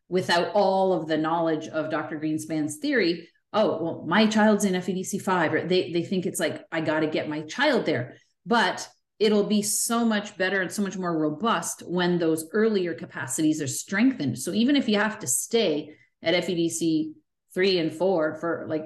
[0.10, 2.20] without all of the knowledge of Dr.
[2.20, 6.64] Greenspan's theory, oh well my child's in fedc 5 or they they think it's like
[6.72, 8.16] i got to get my child there.
[8.46, 8.88] But
[9.20, 13.68] it'll be so much better and so much more robust when those earlier capacities are
[13.68, 14.40] strengthened.
[14.40, 17.14] So even if you have to stay at fedc
[17.54, 18.86] 3 and 4 for like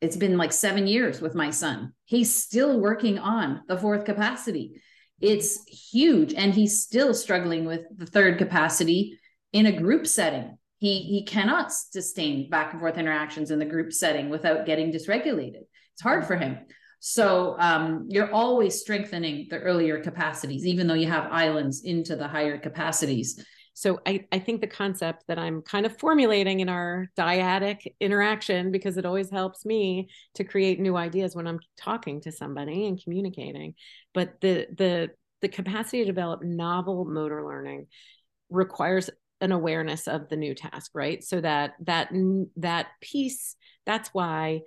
[0.00, 1.92] it's been like 7 years with my son.
[2.04, 4.80] He's still working on the fourth capacity.
[5.20, 9.18] It's huge and he's still struggling with the third capacity
[9.52, 13.92] in a group setting he he cannot sustain back and forth interactions in the group
[13.92, 15.62] setting without getting dysregulated.
[15.94, 16.58] It's hard for him.
[17.00, 22.26] So um, you're always strengthening the earlier capacities even though you have islands into the
[22.26, 23.44] higher capacities.
[23.74, 28.72] So I, I think the concept that i'm kind of formulating in our dyadic interaction
[28.72, 33.00] because it always helps me to create new ideas when i'm talking to somebody and
[33.00, 33.74] communicating.
[34.14, 35.10] But the the
[35.42, 37.86] the capacity to develop novel motor learning
[38.50, 39.10] requires
[39.40, 41.22] an awareness of the new task right?
[41.22, 42.10] So that that
[42.56, 44.62] that piece that's why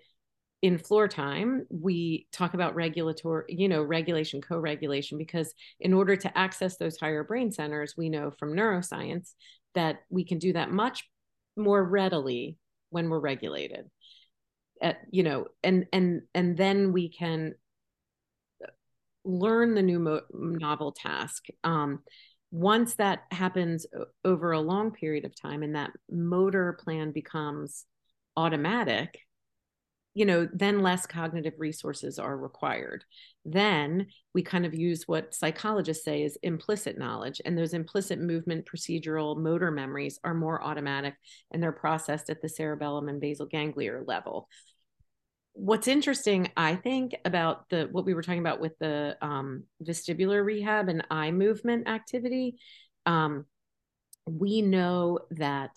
[0.62, 6.38] in floor time we talk about regulatory you know regulation co-regulation because in order to
[6.38, 9.34] access those higher brain centers we know from neuroscience
[9.74, 11.10] that we can do that much
[11.58, 12.58] more readily
[12.90, 13.90] when we're regulated.
[14.82, 17.54] At, you know and and and then we can
[19.24, 22.00] learn the new mo- novel task um,
[22.52, 23.86] once that happens
[24.26, 27.86] over a long period of time and that motor plan becomes
[28.36, 29.20] automatic
[30.14, 33.06] you know then less cognitive resources are required.
[33.46, 38.66] Then we kind of use what psychologists say is implicit knowledge and those implicit movement
[38.66, 41.16] procedural motor memories are more automatic
[41.52, 44.48] and they're processed at the cerebellum and basal ganglia level
[45.54, 50.44] what's interesting i think about the what we were talking about with the um, vestibular
[50.44, 52.56] rehab and eye movement activity
[53.06, 53.46] um,
[54.28, 55.72] we know that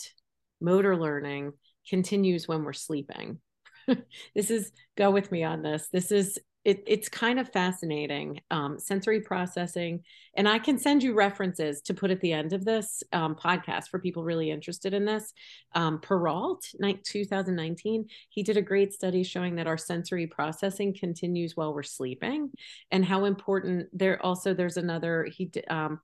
[0.60, 1.52] motor learning
[1.88, 3.40] continues when we're sleeping
[4.34, 5.88] this is go with me on this.
[5.92, 10.02] This is it, it's kind of fascinating um, sensory processing
[10.36, 13.88] and i can send you references to put at the end of this um, podcast
[13.88, 15.32] for people really interested in this
[15.74, 16.62] um, peralt
[17.04, 22.50] 2019 he did a great study showing that our sensory processing continues while we're sleeping
[22.90, 26.00] and how important there also there's another he um,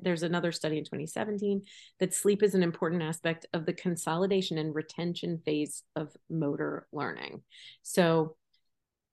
[0.00, 1.62] there's another study in 2017
[2.00, 7.42] that sleep is an important aspect of the consolidation and retention phase of motor learning.
[7.82, 8.36] So,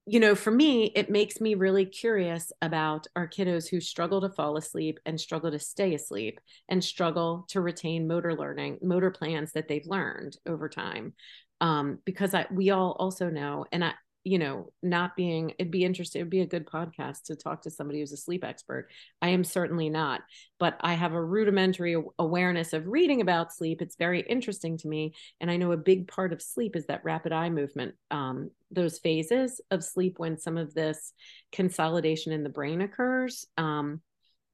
[0.10, 4.30] you know, for me, it makes me really curious about our kiddos who struggle to
[4.30, 9.52] fall asleep and struggle to stay asleep and struggle to retain motor learning, motor plans
[9.52, 11.14] that they've learned over time.
[11.62, 13.94] Um, because I, we all also know, and I,
[14.30, 17.72] you know, not being, it'd be interesting, it'd be a good podcast to talk to
[17.72, 18.88] somebody who's a sleep expert.
[19.24, 20.22] I am certainly not,
[20.60, 23.82] but I have a rudimentary awareness of reading about sleep.
[23.82, 25.16] It's very interesting to me.
[25.42, 29.00] And I know a big part of sleep is that rapid eye movement, um, those
[29.00, 31.12] phases of sleep when some of this
[31.52, 33.48] consolidation in the brain occurs.
[33.58, 34.00] Um,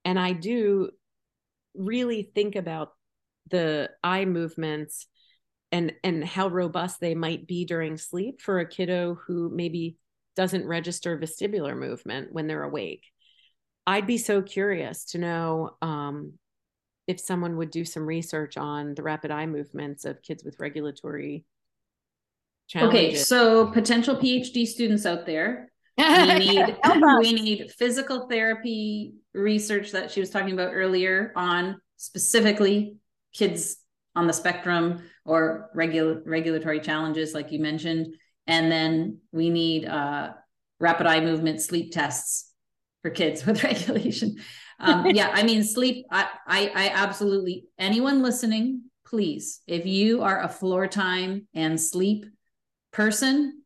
[0.06, 0.92] and I do
[1.74, 2.94] really think about
[3.50, 5.08] the eye movements
[5.76, 9.98] and and how robust they might be during sleep for a kiddo who maybe
[10.38, 13.04] doesn't register vestibular movement when they're awake.
[13.86, 16.34] I'd be so curious to know um,
[17.08, 21.44] if someone would do some research on the rapid eye movements of kids with regulatory
[22.68, 23.00] challenges.
[23.00, 26.04] okay so potential phd students out there we
[26.40, 26.78] need
[27.20, 32.98] we need physical therapy research that she was talking about earlier on specifically
[33.34, 33.78] kids
[34.16, 38.16] on the spectrum or regul- regulatory challenges, like you mentioned.
[38.48, 40.34] And then we need uh,
[40.80, 42.52] rapid eye movement sleep tests
[43.02, 44.38] for kids with regulation.
[44.80, 50.42] Um, yeah, I mean, sleep, I, I, I absolutely, anyone listening, please, if you are
[50.42, 52.26] a floor time and sleep
[52.92, 53.64] person,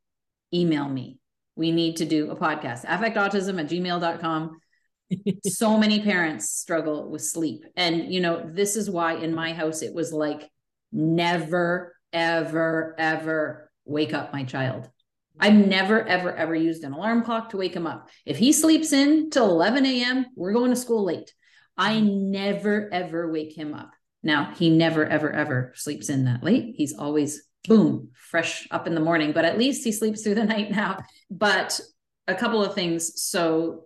[0.53, 1.19] email me.
[1.55, 4.59] We need to do a podcast, affectautism at gmail.com.
[5.45, 7.65] so many parents struggle with sleep.
[7.75, 10.49] And, you know, this is why in my house it was like
[10.91, 14.89] never, ever, ever wake up my child.
[15.39, 18.09] I've never, ever, ever used an alarm clock to wake him up.
[18.25, 21.33] If he sleeps in till 11 a.m., we're going to school late.
[21.77, 23.91] I never, ever wake him up.
[24.21, 26.73] Now, he never, ever, ever sleeps in that late.
[26.75, 30.43] He's always, boom, fresh up in the morning, but at least he sleeps through the
[30.45, 30.97] night now.
[31.31, 31.79] But
[32.27, 33.23] a couple of things.
[33.23, 33.85] So,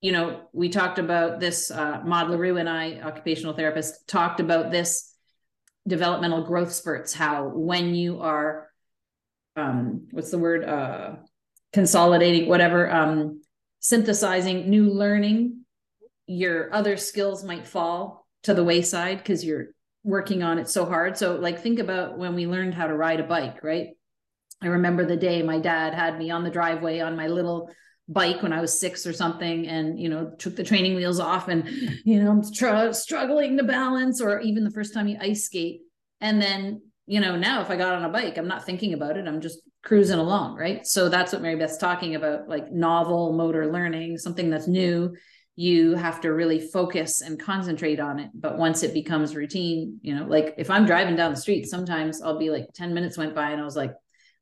[0.00, 4.40] you know, we talked about this, uh, Maude Le Roux and I, occupational therapist, talked
[4.40, 5.07] about this
[5.88, 8.68] developmental growth spurts how when you are
[9.56, 11.16] um what's the word uh
[11.72, 13.40] consolidating whatever um
[13.80, 15.64] synthesizing new learning
[16.28, 19.68] your other skills might fall to the wayside because you're
[20.04, 21.16] working on it so hard.
[21.16, 23.88] So like think about when we learned how to ride a bike right?
[24.62, 27.70] I remember the day my dad had me on the driveway on my little
[28.08, 31.48] bike when I was six or something and, you know, took the training wheels off
[31.48, 31.68] and,
[32.04, 35.82] you know, tr- struggling to balance or even the first time you ice skate.
[36.20, 39.16] And then, you know, now if I got on a bike, I'm not thinking about
[39.16, 39.28] it.
[39.28, 40.56] I'm just cruising along.
[40.56, 40.86] Right.
[40.86, 45.14] So that's what Mary Beth's talking about, like novel motor learning, something that's new.
[45.54, 48.30] You have to really focus and concentrate on it.
[48.32, 52.22] But once it becomes routine, you know, like if I'm driving down the street, sometimes
[52.22, 53.92] I'll be like 10 minutes went by and I was like,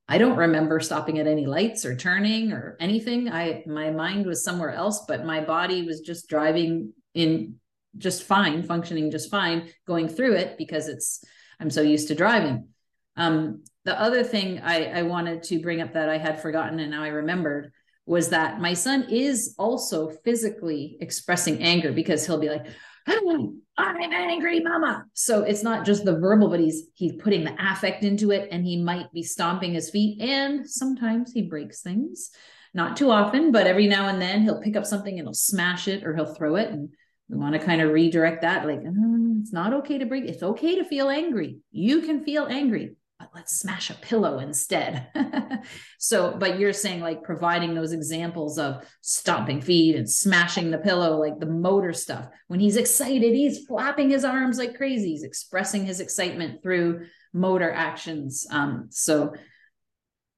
[0.09, 3.31] I don't remember stopping at any lights or turning or anything.
[3.31, 7.57] I my mind was somewhere else, but my body was just driving in
[7.99, 11.25] just fine, functioning just fine, going through it because it's
[11.59, 12.69] I'm so used to driving.
[13.17, 16.91] Um, the other thing I, I wanted to bring up that I had forgotten and
[16.91, 17.73] now I remembered
[18.05, 22.67] was that my son is also physically expressing anger because he'll be like,
[23.79, 25.05] I'm angry, mama.
[25.13, 28.65] So it's not just the verbal, but he's he's putting the affect into it and
[28.65, 32.31] he might be stomping his feet and sometimes he breaks things.
[32.75, 35.89] Not too often, but every now and then he'll pick up something and he'll smash
[35.89, 36.71] it or he'll throw it.
[36.71, 36.91] And
[37.29, 40.25] we want to kind of redirect that like, oh, it's not okay to break.
[40.25, 41.59] It's okay to feel angry.
[41.71, 45.09] You can feel angry but let's smash a pillow instead.
[45.99, 51.19] so, but you're saying like providing those examples of stomping feet and smashing the pillow,
[51.19, 52.29] like the motor stuff.
[52.49, 55.13] When he's excited, he's flapping his arms like crazy.
[55.13, 58.47] He's expressing his excitement through motor actions.
[58.51, 59.33] Um, so,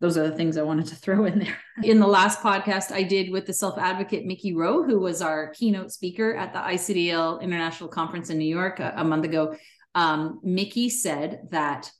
[0.00, 1.58] those are the things I wanted to throw in there.
[1.82, 5.52] In the last podcast I did with the self advocate Mickey Rowe, who was our
[5.54, 9.56] keynote speaker at the ICDL International Conference in New York a, a month ago,
[9.96, 11.90] um, Mickey said that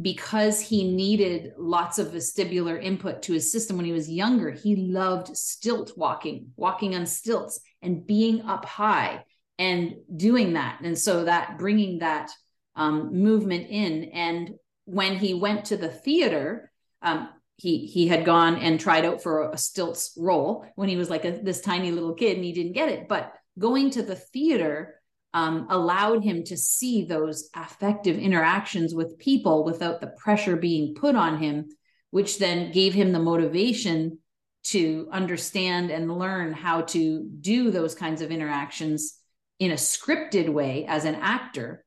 [0.00, 4.76] because he needed lots of vestibular input to his system when he was younger, he
[4.76, 9.24] loved stilt walking, walking on stilts and being up high
[9.58, 10.80] and doing that.
[10.82, 12.30] And so that bringing that
[12.76, 14.04] um, movement in.
[14.04, 16.70] And when he went to the theater,
[17.02, 21.10] um, he he had gone and tried out for a stilts role when he was
[21.10, 23.06] like a, this tiny little kid and he didn't get it.
[23.08, 24.99] But going to the theater
[25.32, 31.14] um, allowed him to see those affective interactions with people without the pressure being put
[31.14, 31.68] on him,
[32.10, 34.18] which then gave him the motivation
[34.62, 39.18] to understand and learn how to do those kinds of interactions
[39.58, 41.84] in a scripted way as an actor,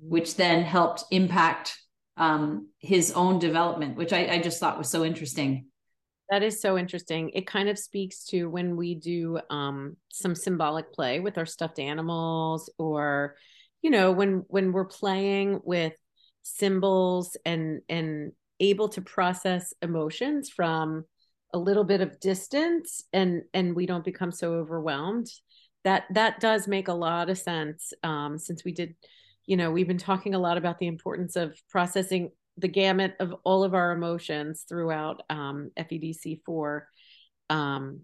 [0.00, 1.78] which then helped impact
[2.16, 5.66] um, his own development, which I, I just thought was so interesting.
[6.30, 7.30] That is so interesting.
[7.30, 11.78] It kind of speaks to when we do um, some symbolic play with our stuffed
[11.78, 13.36] animals, or
[13.82, 15.92] you know, when when we're playing with
[16.42, 21.04] symbols and and able to process emotions from
[21.54, 25.28] a little bit of distance, and and we don't become so overwhelmed.
[25.84, 27.92] That that does make a lot of sense.
[28.02, 28.96] Um, since we did,
[29.46, 33.34] you know, we've been talking a lot about the importance of processing the gamut of
[33.44, 36.82] all of our emotions throughout um, FEDC4.
[37.50, 38.00] Um,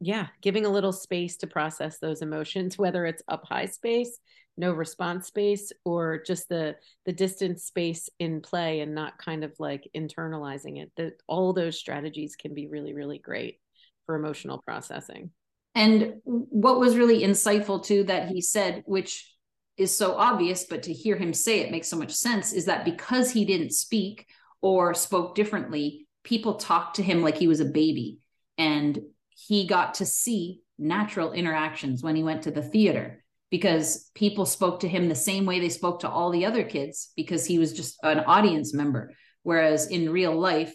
[0.00, 4.18] yeah, giving a little space to process those emotions, whether it's up high space,
[4.56, 9.52] no response space, or just the the distance space in play and not kind of
[9.58, 10.92] like internalizing it.
[10.96, 13.58] That all those strategies can be really, really great
[14.06, 15.30] for emotional processing.
[15.74, 19.32] And what was really insightful too that he said, which
[19.78, 22.84] is so obvious, but to hear him say it makes so much sense is that
[22.84, 24.26] because he didn't speak
[24.60, 28.18] or spoke differently, people talked to him like he was a baby.
[28.58, 28.98] And
[29.30, 34.80] he got to see natural interactions when he went to the theater because people spoke
[34.80, 37.72] to him the same way they spoke to all the other kids because he was
[37.72, 39.14] just an audience member.
[39.42, 40.74] Whereas in real life,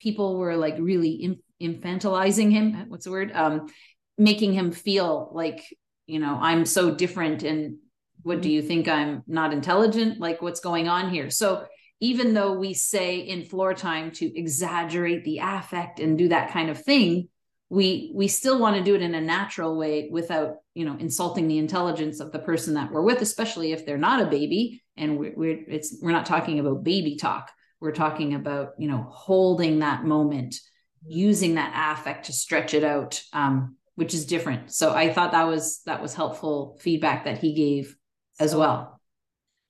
[0.00, 2.88] people were like really infantilizing him.
[2.88, 3.32] What's the word?
[3.34, 3.66] Um,
[4.16, 5.64] making him feel like,
[6.06, 7.78] you know, I'm so different and
[8.24, 8.54] what do mm-hmm.
[8.54, 10.18] you think i'm not intelligent?
[10.18, 11.30] Like what's going on here?
[11.30, 11.66] So
[12.00, 16.68] even though we say in floor time to exaggerate the affect and do that kind
[16.68, 17.28] of thing
[17.70, 21.48] we we still want to do it in a natural way without you know insulting
[21.48, 25.18] the intelligence of the person that we're with especially if they're not a baby and
[25.18, 27.50] we're, we're it's we're not talking about baby talk.
[27.80, 30.56] We're talking about you know holding that moment
[31.06, 34.72] using that affect to stretch it out um, which is different.
[34.72, 37.96] So i thought that was that was helpful feedback that he gave
[38.38, 39.00] as well.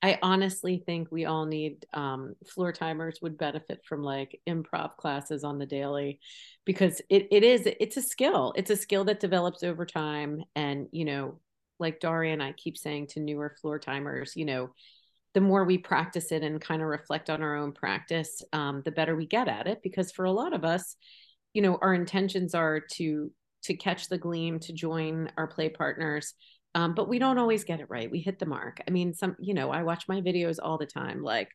[0.04, 5.44] I honestly think we all need um, floor timers would benefit from like improv classes
[5.44, 6.20] on the daily
[6.66, 10.88] because it, it is it's a skill it's a skill that develops over time and
[10.92, 11.40] you know
[11.78, 14.74] like Daria and I keep saying to newer floor timers you know
[15.32, 18.92] the more we practice it and kind of reflect on our own practice um, the
[18.92, 20.96] better we get at it because for a lot of us
[21.54, 26.34] you know our intentions are to to catch the gleam to join our play partners
[26.74, 28.10] um, but we don't always get it right.
[28.10, 28.80] We hit the mark.
[28.86, 31.48] I mean, some, you know, I watch my videos all the time, like,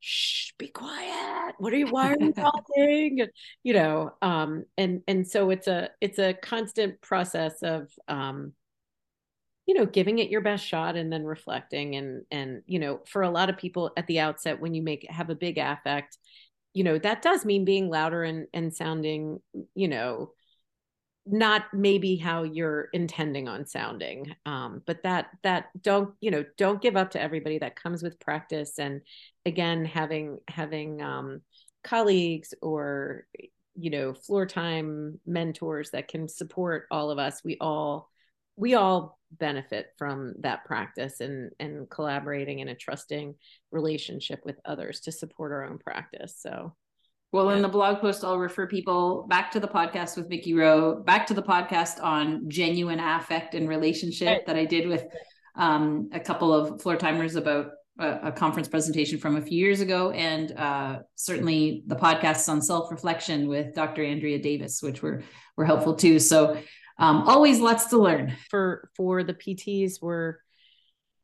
[0.00, 1.54] shh, be quiet.
[1.58, 3.26] What are you, why are you talking?
[3.62, 8.52] you know, um, and, and so it's a, it's a constant process of, um,
[9.66, 13.22] you know, giving it your best shot and then reflecting and, and, you know, for
[13.22, 16.18] a lot of people at the outset, when you make, have a big affect,
[16.72, 19.40] you know, that does mean being louder and, and sounding,
[19.74, 20.32] you know,
[21.26, 26.80] not maybe how you're intending on sounding um, but that that don't you know don't
[26.80, 28.78] give up to everybody that comes with practice.
[28.78, 29.02] And
[29.44, 31.40] again having having um,
[31.82, 33.26] colleagues or
[33.74, 38.10] you know floor time mentors that can support all of us we all
[38.56, 43.34] we all benefit from that practice and and collaborating in a trusting
[43.70, 46.36] relationship with others to support our own practice.
[46.38, 46.74] So
[47.36, 47.56] Well, yeah.
[47.56, 51.26] in the blog post, I'll refer people back to the podcast with Mickey Rowe, back
[51.26, 54.46] to the podcast on genuine affect and relationship right.
[54.46, 55.04] that I did with
[55.54, 59.82] um, a couple of floor timers about a, a, conference presentation from a few years
[59.82, 64.02] ago, and uh, certainly the podcasts on self reflection with Dr.
[64.02, 65.22] Andrea Davis, which were
[65.58, 66.18] were helpful too.
[66.18, 66.56] So
[66.98, 70.00] um, always lots to learn for for the PTs.
[70.00, 70.36] We're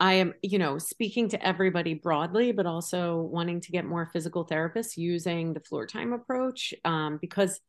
[0.02, 4.44] I am, you know, speaking to everybody broadly, but also wanting to get more physical
[4.44, 7.60] therapists using the floor time approach um, because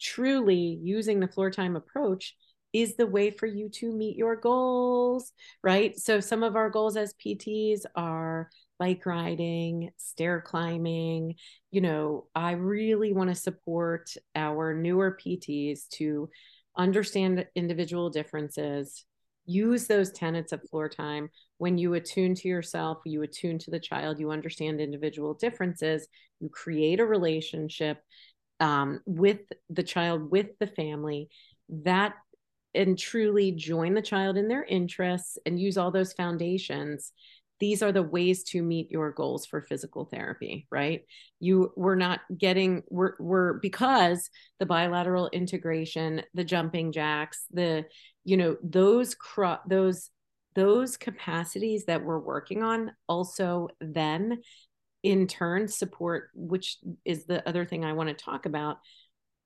[0.00, 2.36] truly using the floor time approach
[2.72, 5.32] is the way for you to meet your goals,
[5.64, 5.98] right?
[5.98, 11.34] So, some of our goals as PTs are bike riding, stair climbing.
[11.72, 16.30] You know, I really want to support our newer PTs to
[16.76, 19.04] understand individual differences,
[19.46, 21.28] use those tenets of floor time.
[21.58, 26.08] When you attune to yourself you attune to the child you understand individual differences
[26.40, 27.98] you create a relationship
[28.60, 29.40] um, with
[29.70, 31.28] the child with the family
[31.68, 32.14] that
[32.74, 37.12] and truly join the child in their interests and use all those foundations
[37.62, 41.02] these are the ways to meet your goals for physical therapy right?
[41.38, 47.84] You we're not getting we're we're because the bilateral integration the jumping jacks the
[48.24, 50.10] you know those cro- those
[50.56, 54.42] those capacities that we're working on also then
[55.04, 58.78] in turn support which is the other thing i want to talk about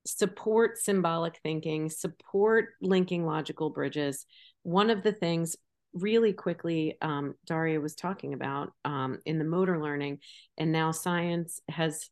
[0.07, 4.25] support symbolic thinking support linking logical bridges.
[4.63, 5.57] One of the things
[5.99, 10.19] really quickly um, daria was talking about um, in the motor learning
[10.57, 12.09] and now science has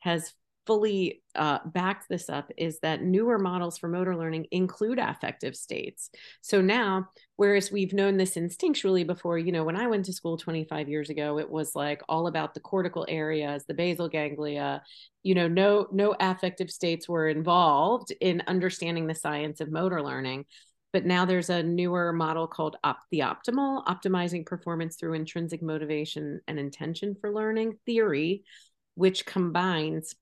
[0.00, 0.32] has
[0.66, 6.10] fully uh, backed this up is that newer models for motor learning include affective states.
[6.40, 10.36] So now, whereas we've known this instinctually before, you know, when I went to school
[10.36, 14.82] 25 years ago, it was like all about the cortical areas, the basal ganglia,
[15.22, 20.46] you know, no no affective states were involved in understanding the science of motor learning
[20.92, 26.40] but now there's a newer model called Op- the optimal optimizing performance through intrinsic motivation
[26.48, 28.44] and intention for learning theory
[28.94, 30.14] which combines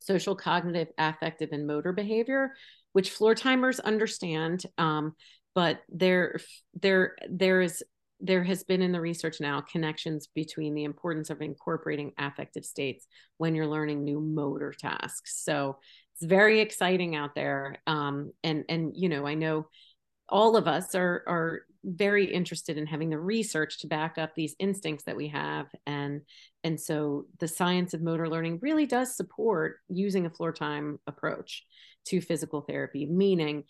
[0.00, 2.54] social cognitive affective and motor behavior
[2.92, 5.14] which floor timers understand um,
[5.54, 6.38] but there
[6.74, 7.82] there there is
[8.20, 13.06] there has been in the research now connections between the importance of incorporating affective states
[13.38, 15.42] when you're learning new motor tasks.
[15.42, 15.78] So
[16.20, 19.66] it's very exciting out there um, and and you know i know
[20.28, 24.54] all of us are are very interested in having the research to back up these
[24.58, 26.20] instincts that we have and
[26.62, 31.64] and so the science of motor learning really does support using a floor time approach
[32.04, 33.64] to physical therapy meaning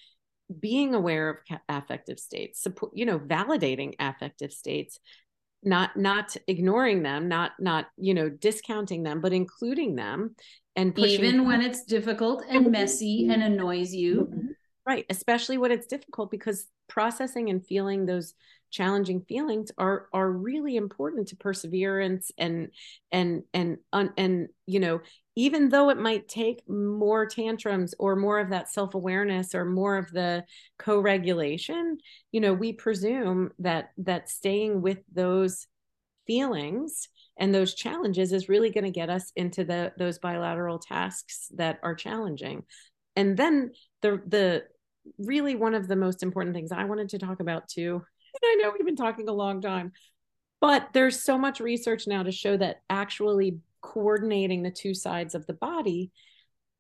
[0.59, 4.99] being aware of affective states support you know validating affective states
[5.63, 10.35] not not ignoring them not not you know discounting them but including them
[10.77, 14.47] and even when it's difficult and messy and annoys you mm-hmm.
[14.87, 15.07] Right.
[15.11, 18.35] Especially when it's difficult because processing and feeling those
[18.73, 22.71] challenging feelings are are really important to perseverance and
[23.13, 25.01] and and and, and you know
[25.41, 30.11] even though it might take more tantrums or more of that self-awareness or more of
[30.12, 30.45] the
[30.78, 31.97] co-regulation
[32.32, 35.66] you know we presume that that staying with those
[36.26, 41.49] feelings and those challenges is really going to get us into the those bilateral tasks
[41.55, 42.62] that are challenging
[43.16, 43.70] and then
[44.03, 44.64] the the
[45.18, 47.95] really one of the most important things I wanted to talk about too.
[47.95, 49.93] And I know we've been talking a long time,
[50.61, 55.47] but there's so much research now to show that actually coordinating the two sides of
[55.47, 56.11] the body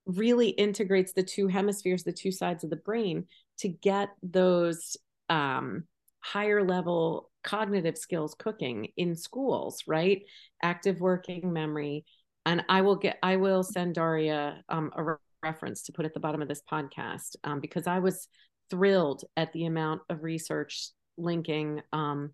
[0.06, 3.26] really integrates the two hemispheres, the two sides of the brain
[3.58, 4.96] to get those
[5.28, 5.84] um,
[6.20, 10.22] higher level cognitive skills cooking in schools, right?
[10.62, 12.04] Active working memory.
[12.46, 16.20] And I will get, I will send Daria um, a reference to put at the
[16.20, 18.28] bottom of this podcast um, because I was
[18.70, 22.32] thrilled at the amount of research linking um,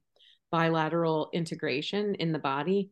[0.50, 2.90] bilateral integration in the body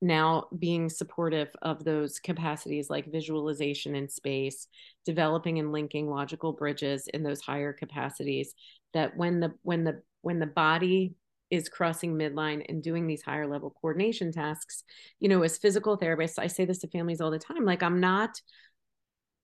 [0.00, 4.66] now being supportive of those capacities like visualization in space
[5.04, 8.54] developing and linking logical bridges in those higher capacities
[8.94, 11.14] that when the when the when the body
[11.50, 14.84] is crossing midline and doing these higher level coordination tasks
[15.18, 18.00] you know as physical therapists i say this to families all the time like i'm
[18.00, 18.40] not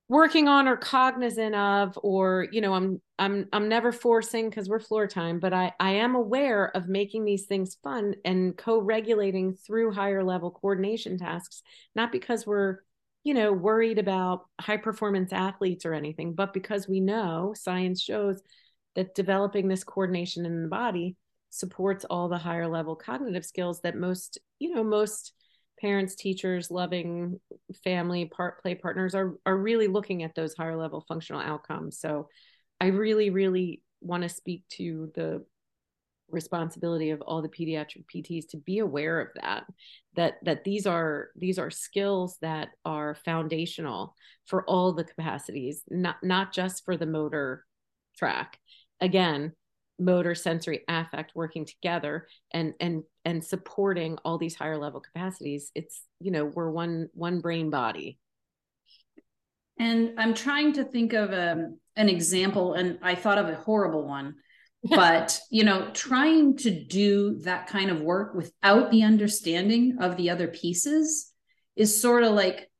[0.09, 4.79] working on or cognizant of or you know i'm i'm i'm never forcing because we're
[4.79, 9.93] floor time but i i am aware of making these things fun and co-regulating through
[9.93, 11.63] higher level coordination tasks
[11.95, 12.79] not because we're
[13.25, 18.41] you know worried about high performance athletes or anything but because we know science shows
[18.95, 21.17] that developing this coordination in the body
[21.51, 25.33] supports all the higher level cognitive skills that most you know most
[25.81, 27.39] parents teachers loving
[27.85, 31.99] family part play partners are are really looking at those higher level functional outcomes.
[31.99, 32.29] So
[32.81, 35.45] i really really want to speak to the
[36.29, 39.65] responsibility of all the pediatric PTs to be aware of that
[40.17, 44.15] that that these are these are skills that are foundational
[44.45, 47.65] for all the capacities not not just for the motor
[48.17, 48.59] track.
[49.01, 49.53] Again
[49.99, 56.03] motor sensory affect working together and and and supporting all these higher level capacities it's
[56.21, 58.19] you know we're one one brain body.
[59.79, 63.57] And i'm trying to think of a, um, an example and i thought of a
[63.57, 64.37] horrible one
[64.85, 70.31] but you know trying to do that kind of work without the understanding of the
[70.31, 71.33] other pieces
[71.75, 72.71] is sort of like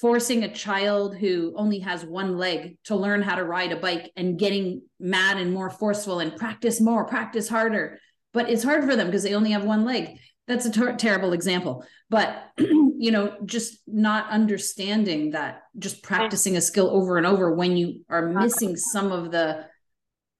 [0.00, 4.12] forcing a child who only has one leg to learn how to ride a bike
[4.16, 7.98] and getting mad and more forceful and practice more practice harder
[8.32, 10.18] but it's hard for them because they only have one leg.
[10.46, 16.60] That's a ter- terrible example but you know just not understanding that just practicing a
[16.60, 19.64] skill over and over when you are missing some of the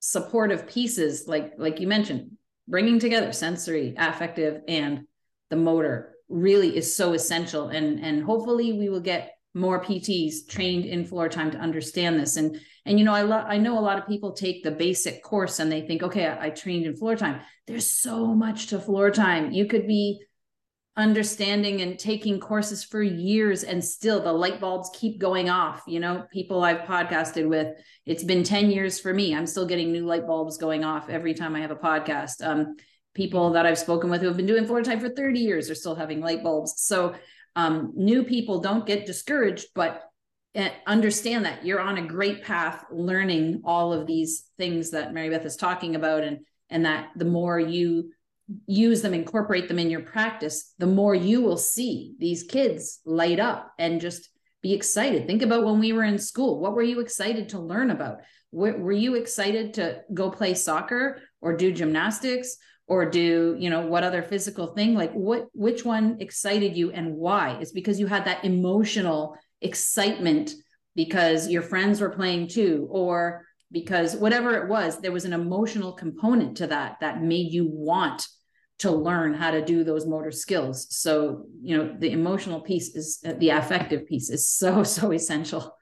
[0.01, 2.32] supportive pieces like like you mentioned
[2.66, 5.07] bringing together sensory affective and
[5.51, 7.68] the motor really is so essential.
[7.68, 12.36] And and hopefully we will get more pts trained in floor time to understand this.
[12.36, 15.22] And and you know i love i know a lot of people take the basic
[15.22, 17.40] course and they think okay I, I trained in floor time.
[17.66, 19.53] There's so much to floor time.
[19.53, 20.22] You could be
[20.96, 25.82] understanding and taking courses for years and still the light bulbs keep going off.
[25.86, 27.76] You know people i've podcasted with
[28.07, 29.34] it's been 10 years for me.
[29.34, 32.46] I'm still getting new light bulbs going off every time i have a podcast.
[32.46, 32.76] Um,
[33.14, 35.74] people that i've spoken with who have been doing floor time for 30 years are
[35.74, 36.74] still having light bulbs.
[36.76, 37.14] So
[37.57, 40.03] um, new people don't get discouraged but
[40.55, 45.30] eh, understand that you're on a great path learning all of these things that mary
[45.30, 46.38] beth is talking about and
[46.70, 48.11] and that the more you
[48.66, 53.38] use them, incorporate them in your practice, the more you will see these kids light
[53.38, 54.28] up and just
[54.62, 55.26] be excited.
[55.26, 56.61] Think about when we were in school.
[56.61, 58.18] What were you excited to learn about?
[58.53, 62.57] Were you excited to go play soccer or do gymnastics
[62.91, 64.95] or do, you know, what other physical thing?
[64.95, 67.57] Like what which one excited you and why?
[67.61, 70.51] It's because you had that emotional excitement
[70.97, 75.93] because your friends were playing too or because whatever it was, there was an emotional
[75.93, 78.26] component to that that made you want
[78.80, 80.88] to learn how to do those motor skills.
[80.91, 85.76] So, you know, the emotional piece is the affective piece is so, so essential.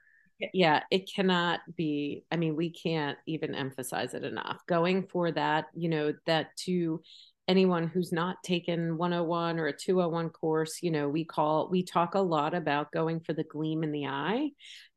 [0.53, 2.23] Yeah, it cannot be.
[2.31, 4.61] I mean, we can't even emphasize it enough.
[4.67, 7.01] Going for that, you know, that to
[7.47, 12.15] anyone who's not taken 101 or a 201 course, you know, we call, we talk
[12.15, 14.49] a lot about going for the gleam in the eye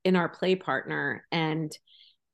[0.05, 1.25] in our play partner.
[1.33, 1.77] And,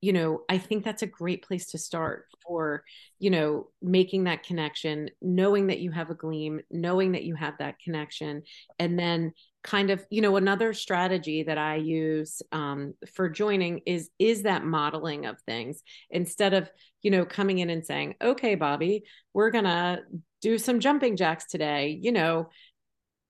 [0.01, 2.85] you know, I think that's a great place to start for,
[3.19, 7.55] you know, making that connection, knowing that you have a gleam, knowing that you have
[7.59, 8.43] that connection,
[8.79, 9.33] and then
[9.65, 14.65] kind of, you know, another strategy that I use um, for joining is is that
[14.65, 15.83] modeling of things.
[16.11, 16.71] Instead of,
[17.03, 19.03] you know, coming in and saying, okay, Bobby,
[19.35, 20.03] we're gonna
[20.41, 22.49] do some jumping jacks today, you know,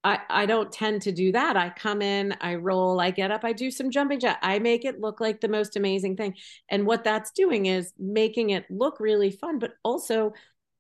[0.09, 1.59] I, I don't tend to do that.
[1.59, 4.38] I come in, I roll, I get up, I do some jumping jack.
[4.40, 6.34] I make it look like the most amazing thing.
[6.70, 10.32] And what that's doing is making it look really fun, but also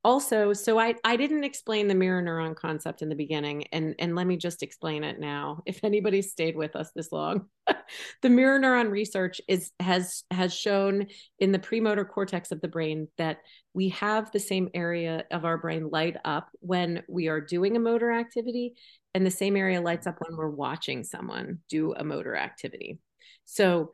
[0.04, 4.14] also so i i didn't explain the mirror neuron concept in the beginning and and
[4.14, 7.46] let me just explain it now if anybody stayed with us this long
[8.22, 11.06] the mirror neuron research is has has shown
[11.40, 13.38] in the premotor cortex of the brain that
[13.74, 17.80] we have the same area of our brain light up when we are doing a
[17.80, 18.74] motor activity
[19.14, 22.98] and the same area lights up when we're watching someone do a motor activity.
[23.44, 23.92] So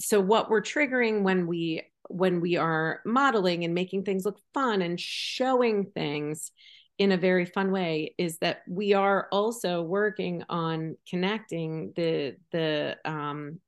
[0.00, 4.82] so what we're triggering when we when we are modeling and making things look fun
[4.82, 6.50] and showing things
[6.98, 12.96] in a very fun way is that we are also working on connecting the the
[13.04, 13.58] um,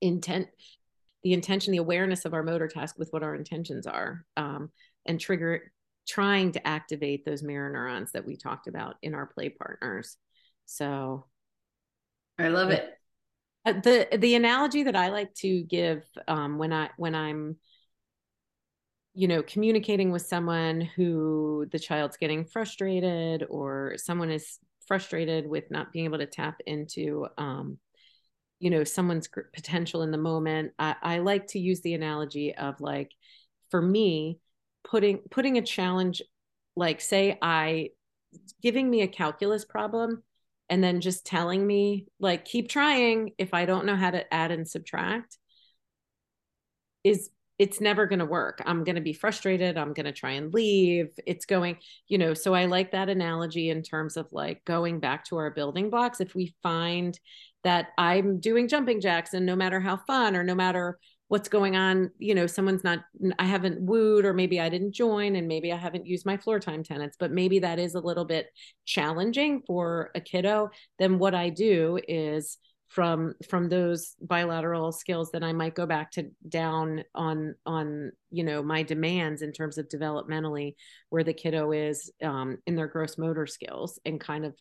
[0.00, 0.48] intent
[1.22, 4.70] the intention the awareness of our motor task with what our intentions are um,
[5.06, 5.72] and trigger
[6.06, 10.16] trying to activate those mirror neurons that we talked about in our play partners.
[10.66, 11.26] So
[12.38, 12.98] i love it.
[13.64, 17.56] uh, the the analogy that I like to give um, when I when I'm
[19.14, 25.70] you know communicating with someone who the child's getting frustrated or someone is frustrated with
[25.70, 27.78] not being able to tap into um,
[28.58, 32.80] you know someone's potential in the moment I, I like to use the analogy of
[32.80, 33.10] like
[33.70, 34.38] for me
[34.86, 36.22] putting putting a challenge
[36.76, 37.88] like say i
[38.62, 40.22] giving me a calculus problem
[40.68, 44.50] and then just telling me like keep trying if i don't know how to add
[44.50, 45.38] and subtract
[47.04, 48.62] is it's never going to work.
[48.66, 49.78] I'm going to be frustrated.
[49.78, 51.08] I'm going to try and leave.
[51.26, 55.24] It's going, you know, so I like that analogy in terms of like going back
[55.26, 56.20] to our building blocks.
[56.20, 57.18] If we find
[57.64, 61.76] that I'm doing jumping jacks and no matter how fun or no matter what's going
[61.76, 63.00] on, you know, someone's not,
[63.38, 66.60] I haven't wooed or maybe I didn't join and maybe I haven't used my floor
[66.60, 68.46] time tenants, but maybe that is a little bit
[68.84, 72.58] challenging for a kiddo, then what I do is
[72.88, 78.44] from from those bilateral skills that I might go back to down on on you
[78.44, 80.76] know my demands in terms of developmentally
[81.10, 84.54] where the kiddo is um, in their gross motor skills and kind of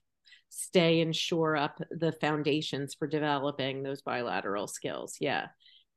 [0.49, 5.17] stay and shore up the foundations for developing those bilateral skills.
[5.19, 5.47] Yeah,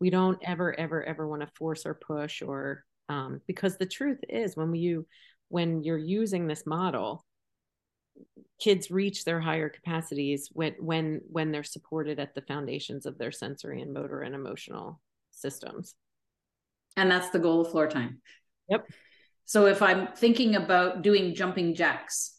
[0.01, 4.19] we don't ever ever ever want to force or push or um, because the truth
[4.29, 5.07] is when you
[5.49, 7.25] when you're using this model
[8.61, 13.33] kids reach their higher capacities when when when they're supported at the foundations of their
[13.33, 15.95] sensory and motor and emotional systems.
[16.97, 18.21] And that's the goal of floor time.
[18.69, 18.89] Yep.
[19.45, 22.38] So if i'm thinking about doing jumping jacks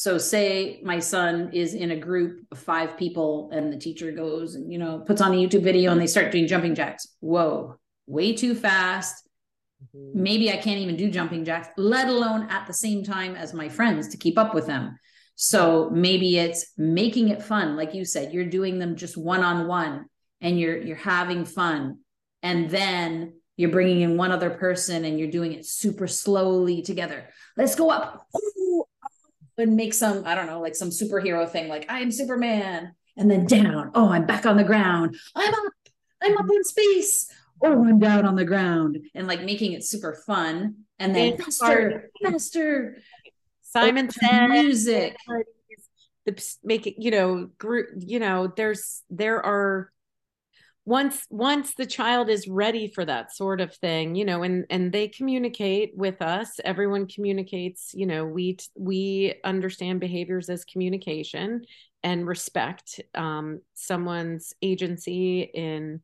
[0.00, 4.54] so say my son is in a group of five people and the teacher goes
[4.54, 7.76] and you know puts on a youtube video and they start doing jumping jacks whoa
[8.06, 9.28] way too fast
[9.94, 10.22] mm-hmm.
[10.22, 13.68] maybe i can't even do jumping jacks let alone at the same time as my
[13.68, 14.96] friends to keep up with them
[15.42, 17.74] so maybe it's making it fun.
[17.74, 20.04] Like you said, you're doing them just one on one
[20.42, 22.00] and you're, you're having fun.
[22.42, 27.30] And then you're bringing in one other person and you're doing it super slowly together.
[27.56, 28.84] Let's go up Ooh,
[29.60, 32.94] and make some, I don't know, like some superhero thing, like I am Superman.
[33.16, 33.90] And then down.
[33.94, 35.16] Oh, I'm back on the ground.
[35.34, 35.72] I'm up.
[36.22, 37.30] I'm up in space.
[37.62, 38.98] Oh, I'm down on the ground.
[39.14, 40.76] And like making it super fun.
[40.98, 42.98] And then faster, faster,
[43.62, 45.16] Simon oh, said music.
[46.26, 49.90] The making, you know, group, you know, there's there are
[50.90, 54.90] once once the child is ready for that sort of thing you know and and
[54.90, 61.62] they communicate with us everyone communicates you know we we understand behaviors as communication
[62.02, 66.00] and respect um, someone's agency in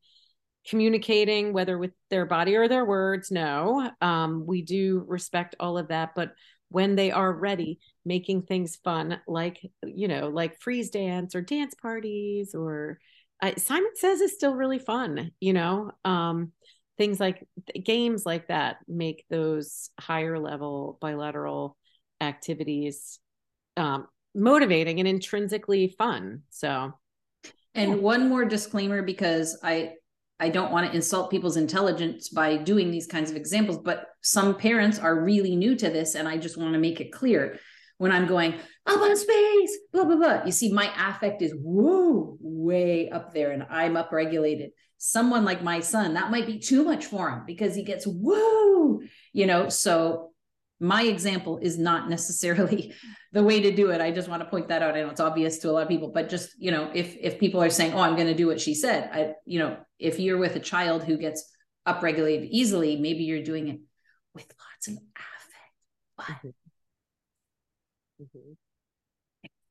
[0.65, 3.91] communicating whether with their body or their words no.
[3.99, 6.31] Um, we do respect all of that but
[6.69, 11.73] when they are ready making things fun like you know like freeze dance or dance
[11.73, 12.99] parties or
[13.41, 15.91] uh, simon says it's still really fun you know?
[16.05, 16.51] Um,
[16.97, 17.47] things like
[17.83, 21.77] games like that make those higher level bilateral
[22.19, 23.19] activities
[23.75, 26.93] um, motivating and intrinsically fun so.
[27.75, 29.93] And one more disclaimer because i
[30.39, 34.55] I don't want to insult people's intelligence by doing these kinds of examples, but some
[34.55, 36.13] parents are really new to this.
[36.13, 37.57] And I just want to make it clear
[37.97, 38.53] when I'm going
[38.85, 40.43] up on space, blah, blah, blah.
[40.45, 44.69] You see, my affect is whoa, way up there and I'm upregulated.
[44.97, 49.01] Someone like my son, that might be too much for him because he gets whoa,
[49.33, 49.69] you know.
[49.69, 50.31] So
[50.79, 52.93] my example is not necessarily
[53.33, 55.19] the way to do it i just want to point that out i know it's
[55.19, 57.93] obvious to a lot of people but just you know if if people are saying
[57.93, 60.59] oh i'm going to do what she said i you know if you're with a
[60.59, 61.51] child who gets
[61.87, 63.79] upregulated easily maybe you're doing it
[64.33, 65.73] with lots of affect
[66.15, 66.66] but mm-hmm.
[68.21, 68.53] Mm-hmm.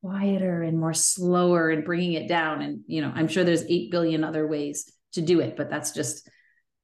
[0.03, 2.62] quieter and more slower and bringing it down.
[2.62, 5.92] And you know i'm sure there's 8 billion other ways to do it but that's
[5.92, 6.28] just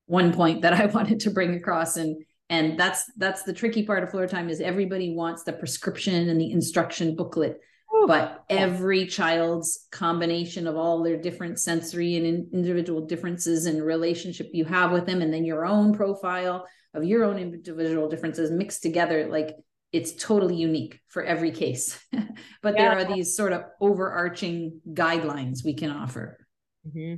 [0.06, 1.96] one point that i wanted to bring across.
[1.96, 6.28] And and that's that's the tricky part of floor time is everybody wants the prescription
[6.28, 7.58] and the instruction booklet
[8.06, 14.50] but every child's combination of all their different sensory and in, individual differences and relationship
[14.52, 18.82] you have with them and then your own profile of your own individual differences mixed
[18.82, 19.56] together like
[19.92, 21.98] it's totally unique for every case
[22.62, 22.94] but yeah.
[22.94, 26.38] there are these sort of overarching guidelines we can offer
[26.86, 27.16] mm-hmm.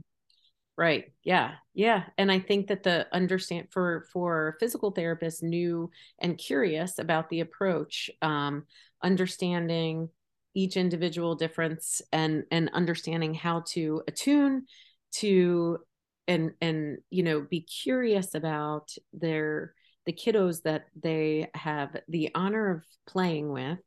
[0.77, 1.12] Right.
[1.22, 1.53] Yeah.
[1.72, 2.03] Yeah.
[2.18, 7.41] And I think that the understand for for physical therapists new and curious about the
[7.41, 8.64] approach, um,
[9.01, 10.09] understanding
[10.55, 14.66] each individual difference and and understanding how to attune
[15.12, 15.79] to
[16.27, 19.75] and and you know be curious about their
[20.07, 23.79] the kiddos that they have the honor of playing with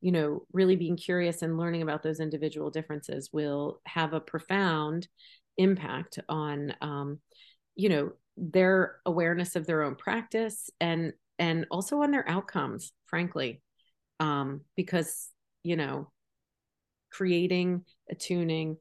[0.00, 5.08] you know really being curious and learning about those individual differences will have a profound
[5.56, 7.18] impact on um,
[7.74, 13.62] you know their awareness of their own practice and and also on their outcomes frankly
[14.20, 15.30] um, because
[15.62, 16.10] you know
[17.10, 18.76] creating attuning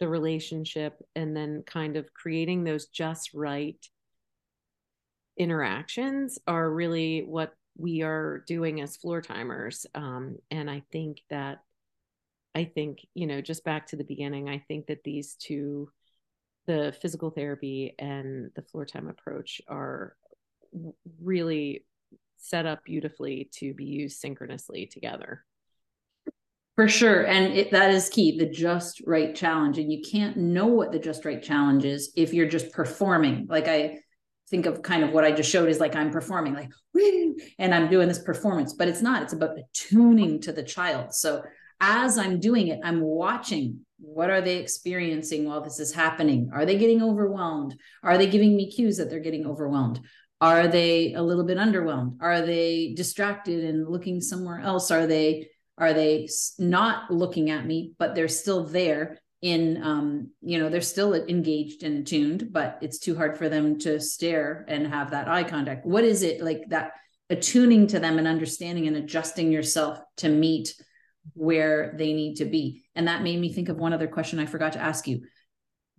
[0.00, 3.84] the relationship and then kind of creating those just right
[5.38, 11.58] interactions are really what we are doing as floor timers um, and i think that
[12.54, 15.88] i think you know just back to the beginning i think that these two
[16.66, 20.14] the physical therapy and the floor time approach are
[21.20, 21.84] really
[22.36, 25.44] set up beautifully to be used synchronously together.
[26.76, 27.26] For sure.
[27.26, 29.78] And it, that is key the just right challenge.
[29.78, 33.46] And you can't know what the just right challenge is if you're just performing.
[33.48, 33.98] Like I
[34.50, 36.70] think of kind of what I just showed is like I'm performing, like,
[37.58, 39.22] and I'm doing this performance, but it's not.
[39.22, 41.14] It's about attuning to the child.
[41.14, 41.42] So
[41.80, 46.50] as I'm doing it, I'm watching what are they experiencing while this is happening?
[46.52, 47.76] Are they getting overwhelmed?
[48.02, 50.00] Are they giving me cues that they're getting overwhelmed?
[50.40, 52.18] Are they a little bit underwhelmed?
[52.20, 54.90] Are they distracted and looking somewhere else?
[54.90, 56.28] Are they are they
[56.58, 61.82] not looking at me, but they're still there in, um, you know, they're still engaged
[61.82, 65.86] and attuned, but it's too hard for them to stare and have that eye contact.
[65.86, 66.92] What is it like that
[67.30, 70.74] attuning to them and understanding and adjusting yourself to meet
[71.34, 72.84] where they need to be?
[72.94, 75.22] And that made me think of one other question I forgot to ask you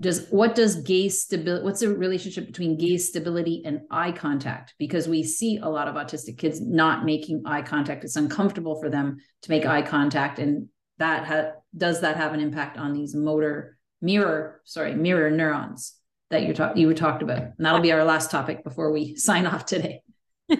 [0.01, 5.07] does what does gaze stability what's the relationship between gaze stability and eye contact because
[5.07, 9.17] we see a lot of autistic kids not making eye contact it's uncomfortable for them
[9.41, 13.77] to make eye contact and that ha- does that have an impact on these motor
[14.01, 15.95] mirror sorry mirror neurons
[16.29, 17.39] that you talked you talked about?
[17.39, 20.01] And that'll be our last topic before we sign off today.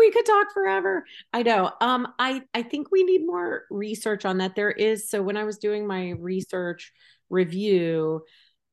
[0.00, 1.04] We could talk forever.
[1.32, 1.70] I know.
[1.80, 4.56] Um i i think we need more research on that.
[4.56, 6.92] There is so when i was doing my research
[7.28, 8.22] review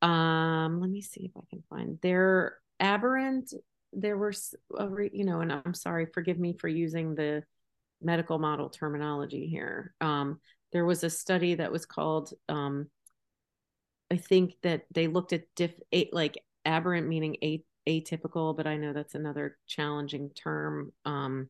[0.02, 3.52] um let me see if i can find their aberrant
[3.94, 4.32] there were
[5.12, 7.44] you know and i'm sorry forgive me for using the
[8.02, 9.94] medical model terminology here.
[10.02, 10.40] Um
[10.72, 12.88] there was a study that was called um
[14.12, 15.74] i think that they looked at diff
[16.12, 21.48] like aberrant meaning atypical but i know that's another challenging term um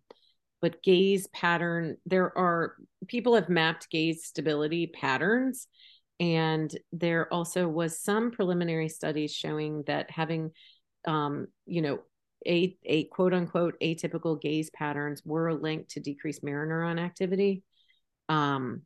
[0.62, 2.76] but gaze pattern there are
[3.08, 5.68] people have mapped gaze stability patterns
[6.20, 10.52] and there also was some preliminary studies showing that having,
[11.08, 12.00] um, you know,
[12.46, 17.64] a, a quote unquote atypical gaze patterns were linked to decreased mirror neuron activity.
[18.30, 18.84] Um,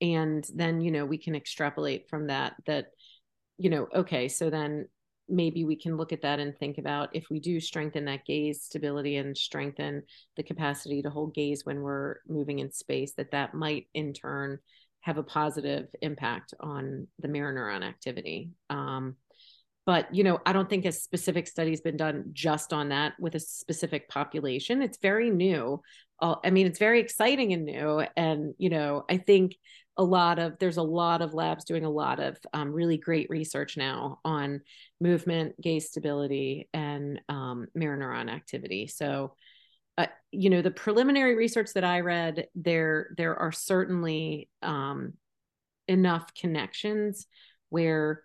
[0.00, 2.88] and then, you know, we can extrapolate from that, that,
[3.58, 4.88] you know, okay, so then
[5.28, 8.62] maybe we can look at that and think about if we do strengthen that gaze
[8.62, 10.02] stability and strengthen
[10.36, 14.58] the capacity to hold gaze when we're moving in space that that might in turn
[15.00, 18.50] have a positive impact on the mirror neuron activity.
[18.70, 19.16] Um,
[19.84, 23.14] but you know, I don't think a specific study has been done just on that
[23.20, 24.82] with a specific population.
[24.82, 25.80] It's very new.
[26.20, 28.02] I mean, it's very exciting and new.
[28.16, 29.54] And you know, I think
[29.96, 33.30] a lot of there's a lot of labs doing a lot of um, really great
[33.30, 34.60] research now on
[35.00, 38.86] movement, gaze stability, and um, mirror neuron activity.
[38.86, 39.34] So
[39.98, 45.14] uh, you know the preliminary research that i read there there are certainly um,
[45.88, 47.26] enough connections
[47.70, 48.22] where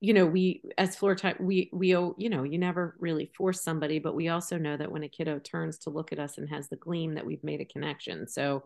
[0.00, 3.98] you know we as floor time we we you know you never really force somebody
[3.98, 6.68] but we also know that when a kiddo turns to look at us and has
[6.68, 8.64] the gleam that we've made a connection so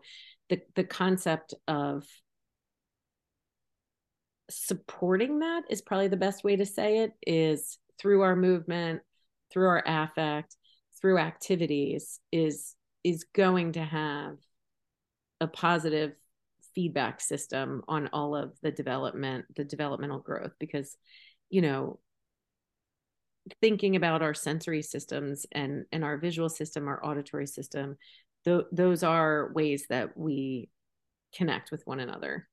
[0.49, 2.05] the the concept of
[4.49, 9.01] supporting that is probably the best way to say it is through our movement
[9.51, 10.55] through our affect
[11.01, 14.37] through activities is is going to have
[15.41, 16.13] a positive
[16.73, 20.51] feedback system on all of the development the developmental growth.
[20.59, 20.97] Because
[21.49, 21.99] you know
[23.61, 27.95] thinking about our sensory systems and and our visual system our auditory system
[28.45, 30.69] th- those are ways that we
[31.35, 32.47] connect with one another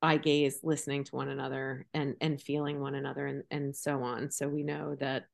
[0.00, 4.30] eye gaze listening to one another and and feeling one another and and so on
[4.30, 5.24] so we know that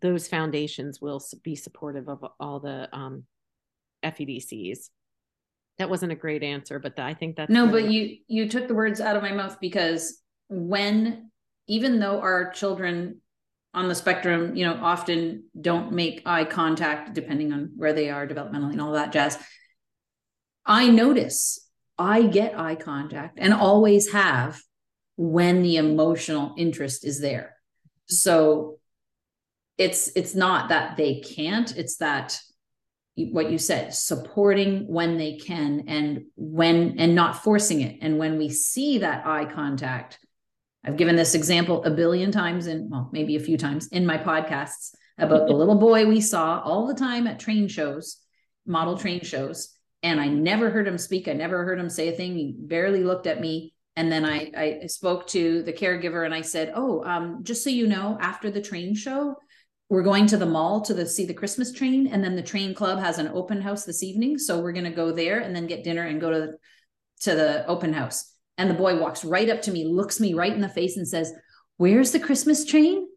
[0.00, 3.24] those foundations will be supportive of all the um,
[4.04, 4.90] FEDCs.
[5.78, 7.66] That wasn't a great answer, but I think that's no.
[7.66, 11.30] Really- but you you took the words out of my mouth because when
[11.68, 13.20] even though our children
[13.78, 18.26] on the spectrum, you know, often don't make eye contact depending on where they are
[18.26, 19.38] developmentally and all that jazz.
[20.66, 21.64] I notice
[21.96, 24.60] I get eye contact and always have
[25.16, 27.54] when the emotional interest is there.
[28.06, 28.80] So
[29.76, 32.36] it's it's not that they can't it's that
[33.14, 38.38] what you said supporting when they can and when and not forcing it and when
[38.38, 40.18] we see that eye contact
[40.88, 44.18] i've given this example a billion times and well maybe a few times in my
[44.18, 48.24] podcasts about the little boy we saw all the time at train shows
[48.68, 49.74] model train shows.
[50.02, 51.26] And i never heard him speak.
[51.26, 52.36] I never heard him say a thing.
[52.36, 53.74] He barely looked at me.
[53.96, 57.70] And then I, I spoke to the caregiver and I said, "Oh, um, just so
[57.70, 59.34] you know, after the train show,
[59.88, 62.74] we're going to the mall to the, see the Christmas train, and then the train
[62.74, 64.38] club has an open house this evening.
[64.38, 66.52] So we're going to go there and then get dinner and go to
[67.22, 68.32] to the open house.
[68.58, 71.08] And the boy walks right up to me, looks me right in the face, and
[71.08, 71.32] says,
[71.78, 73.08] "Where's the Christmas train?"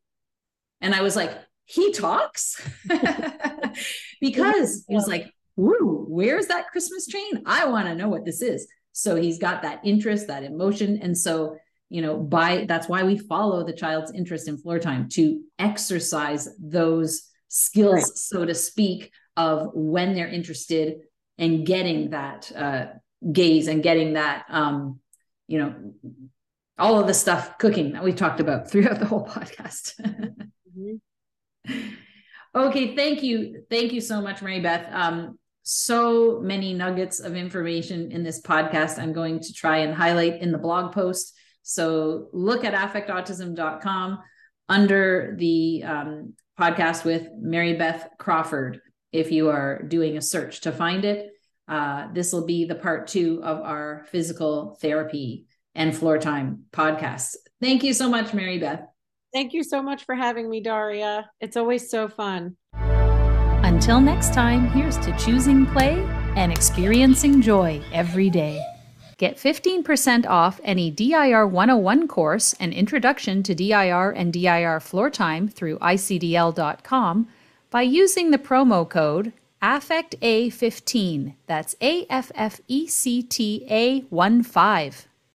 [0.79, 1.31] And I was like,
[1.65, 2.61] he talks
[4.21, 7.43] because he was like, Woo, where's that Christmas train?
[7.45, 8.67] I want to know what this is.
[8.93, 10.99] So he's got that interest, that emotion.
[11.01, 11.57] And so,
[11.89, 16.49] you know, by that's why we follow the child's interest in floor time to exercise
[16.59, 18.05] those skills, right.
[18.05, 20.99] so to speak, of when they're interested
[21.37, 22.87] and getting that uh,
[23.31, 24.99] gaze and getting that, um,
[25.47, 25.75] you know,
[26.77, 29.93] all of the stuff cooking that we talked about throughout the whole podcast.
[30.01, 30.95] mm-hmm.
[32.53, 33.63] Okay, thank you.
[33.69, 34.87] Thank you so much, Mary Beth.
[34.91, 40.41] Um, so many nuggets of information in this podcast I'm going to try and highlight
[40.41, 41.33] in the blog post.
[41.61, 44.19] So look at affectautism.com
[44.67, 48.81] under the um, podcast with Mary Beth Crawford
[49.11, 51.29] if you are doing a search to find it.
[51.72, 57.38] Uh, this will be the part two of our physical therapy and floor time podcast.
[57.61, 58.86] Thank you so much, Mary Beth.
[59.32, 61.30] Thank you so much for having me, Daria.
[61.39, 62.57] It's always so fun.
[62.74, 66.05] Until next time, here's to choosing play
[66.36, 68.61] and experiencing joy every day.
[69.17, 75.47] Get 15% off any DIR 101 course and introduction to DIR and DIR floor time
[75.47, 77.30] through icdl.com
[77.69, 79.32] by using the promo code
[79.62, 81.36] AFFECTA15.
[81.45, 85.07] That's A F F E C T A 1 5.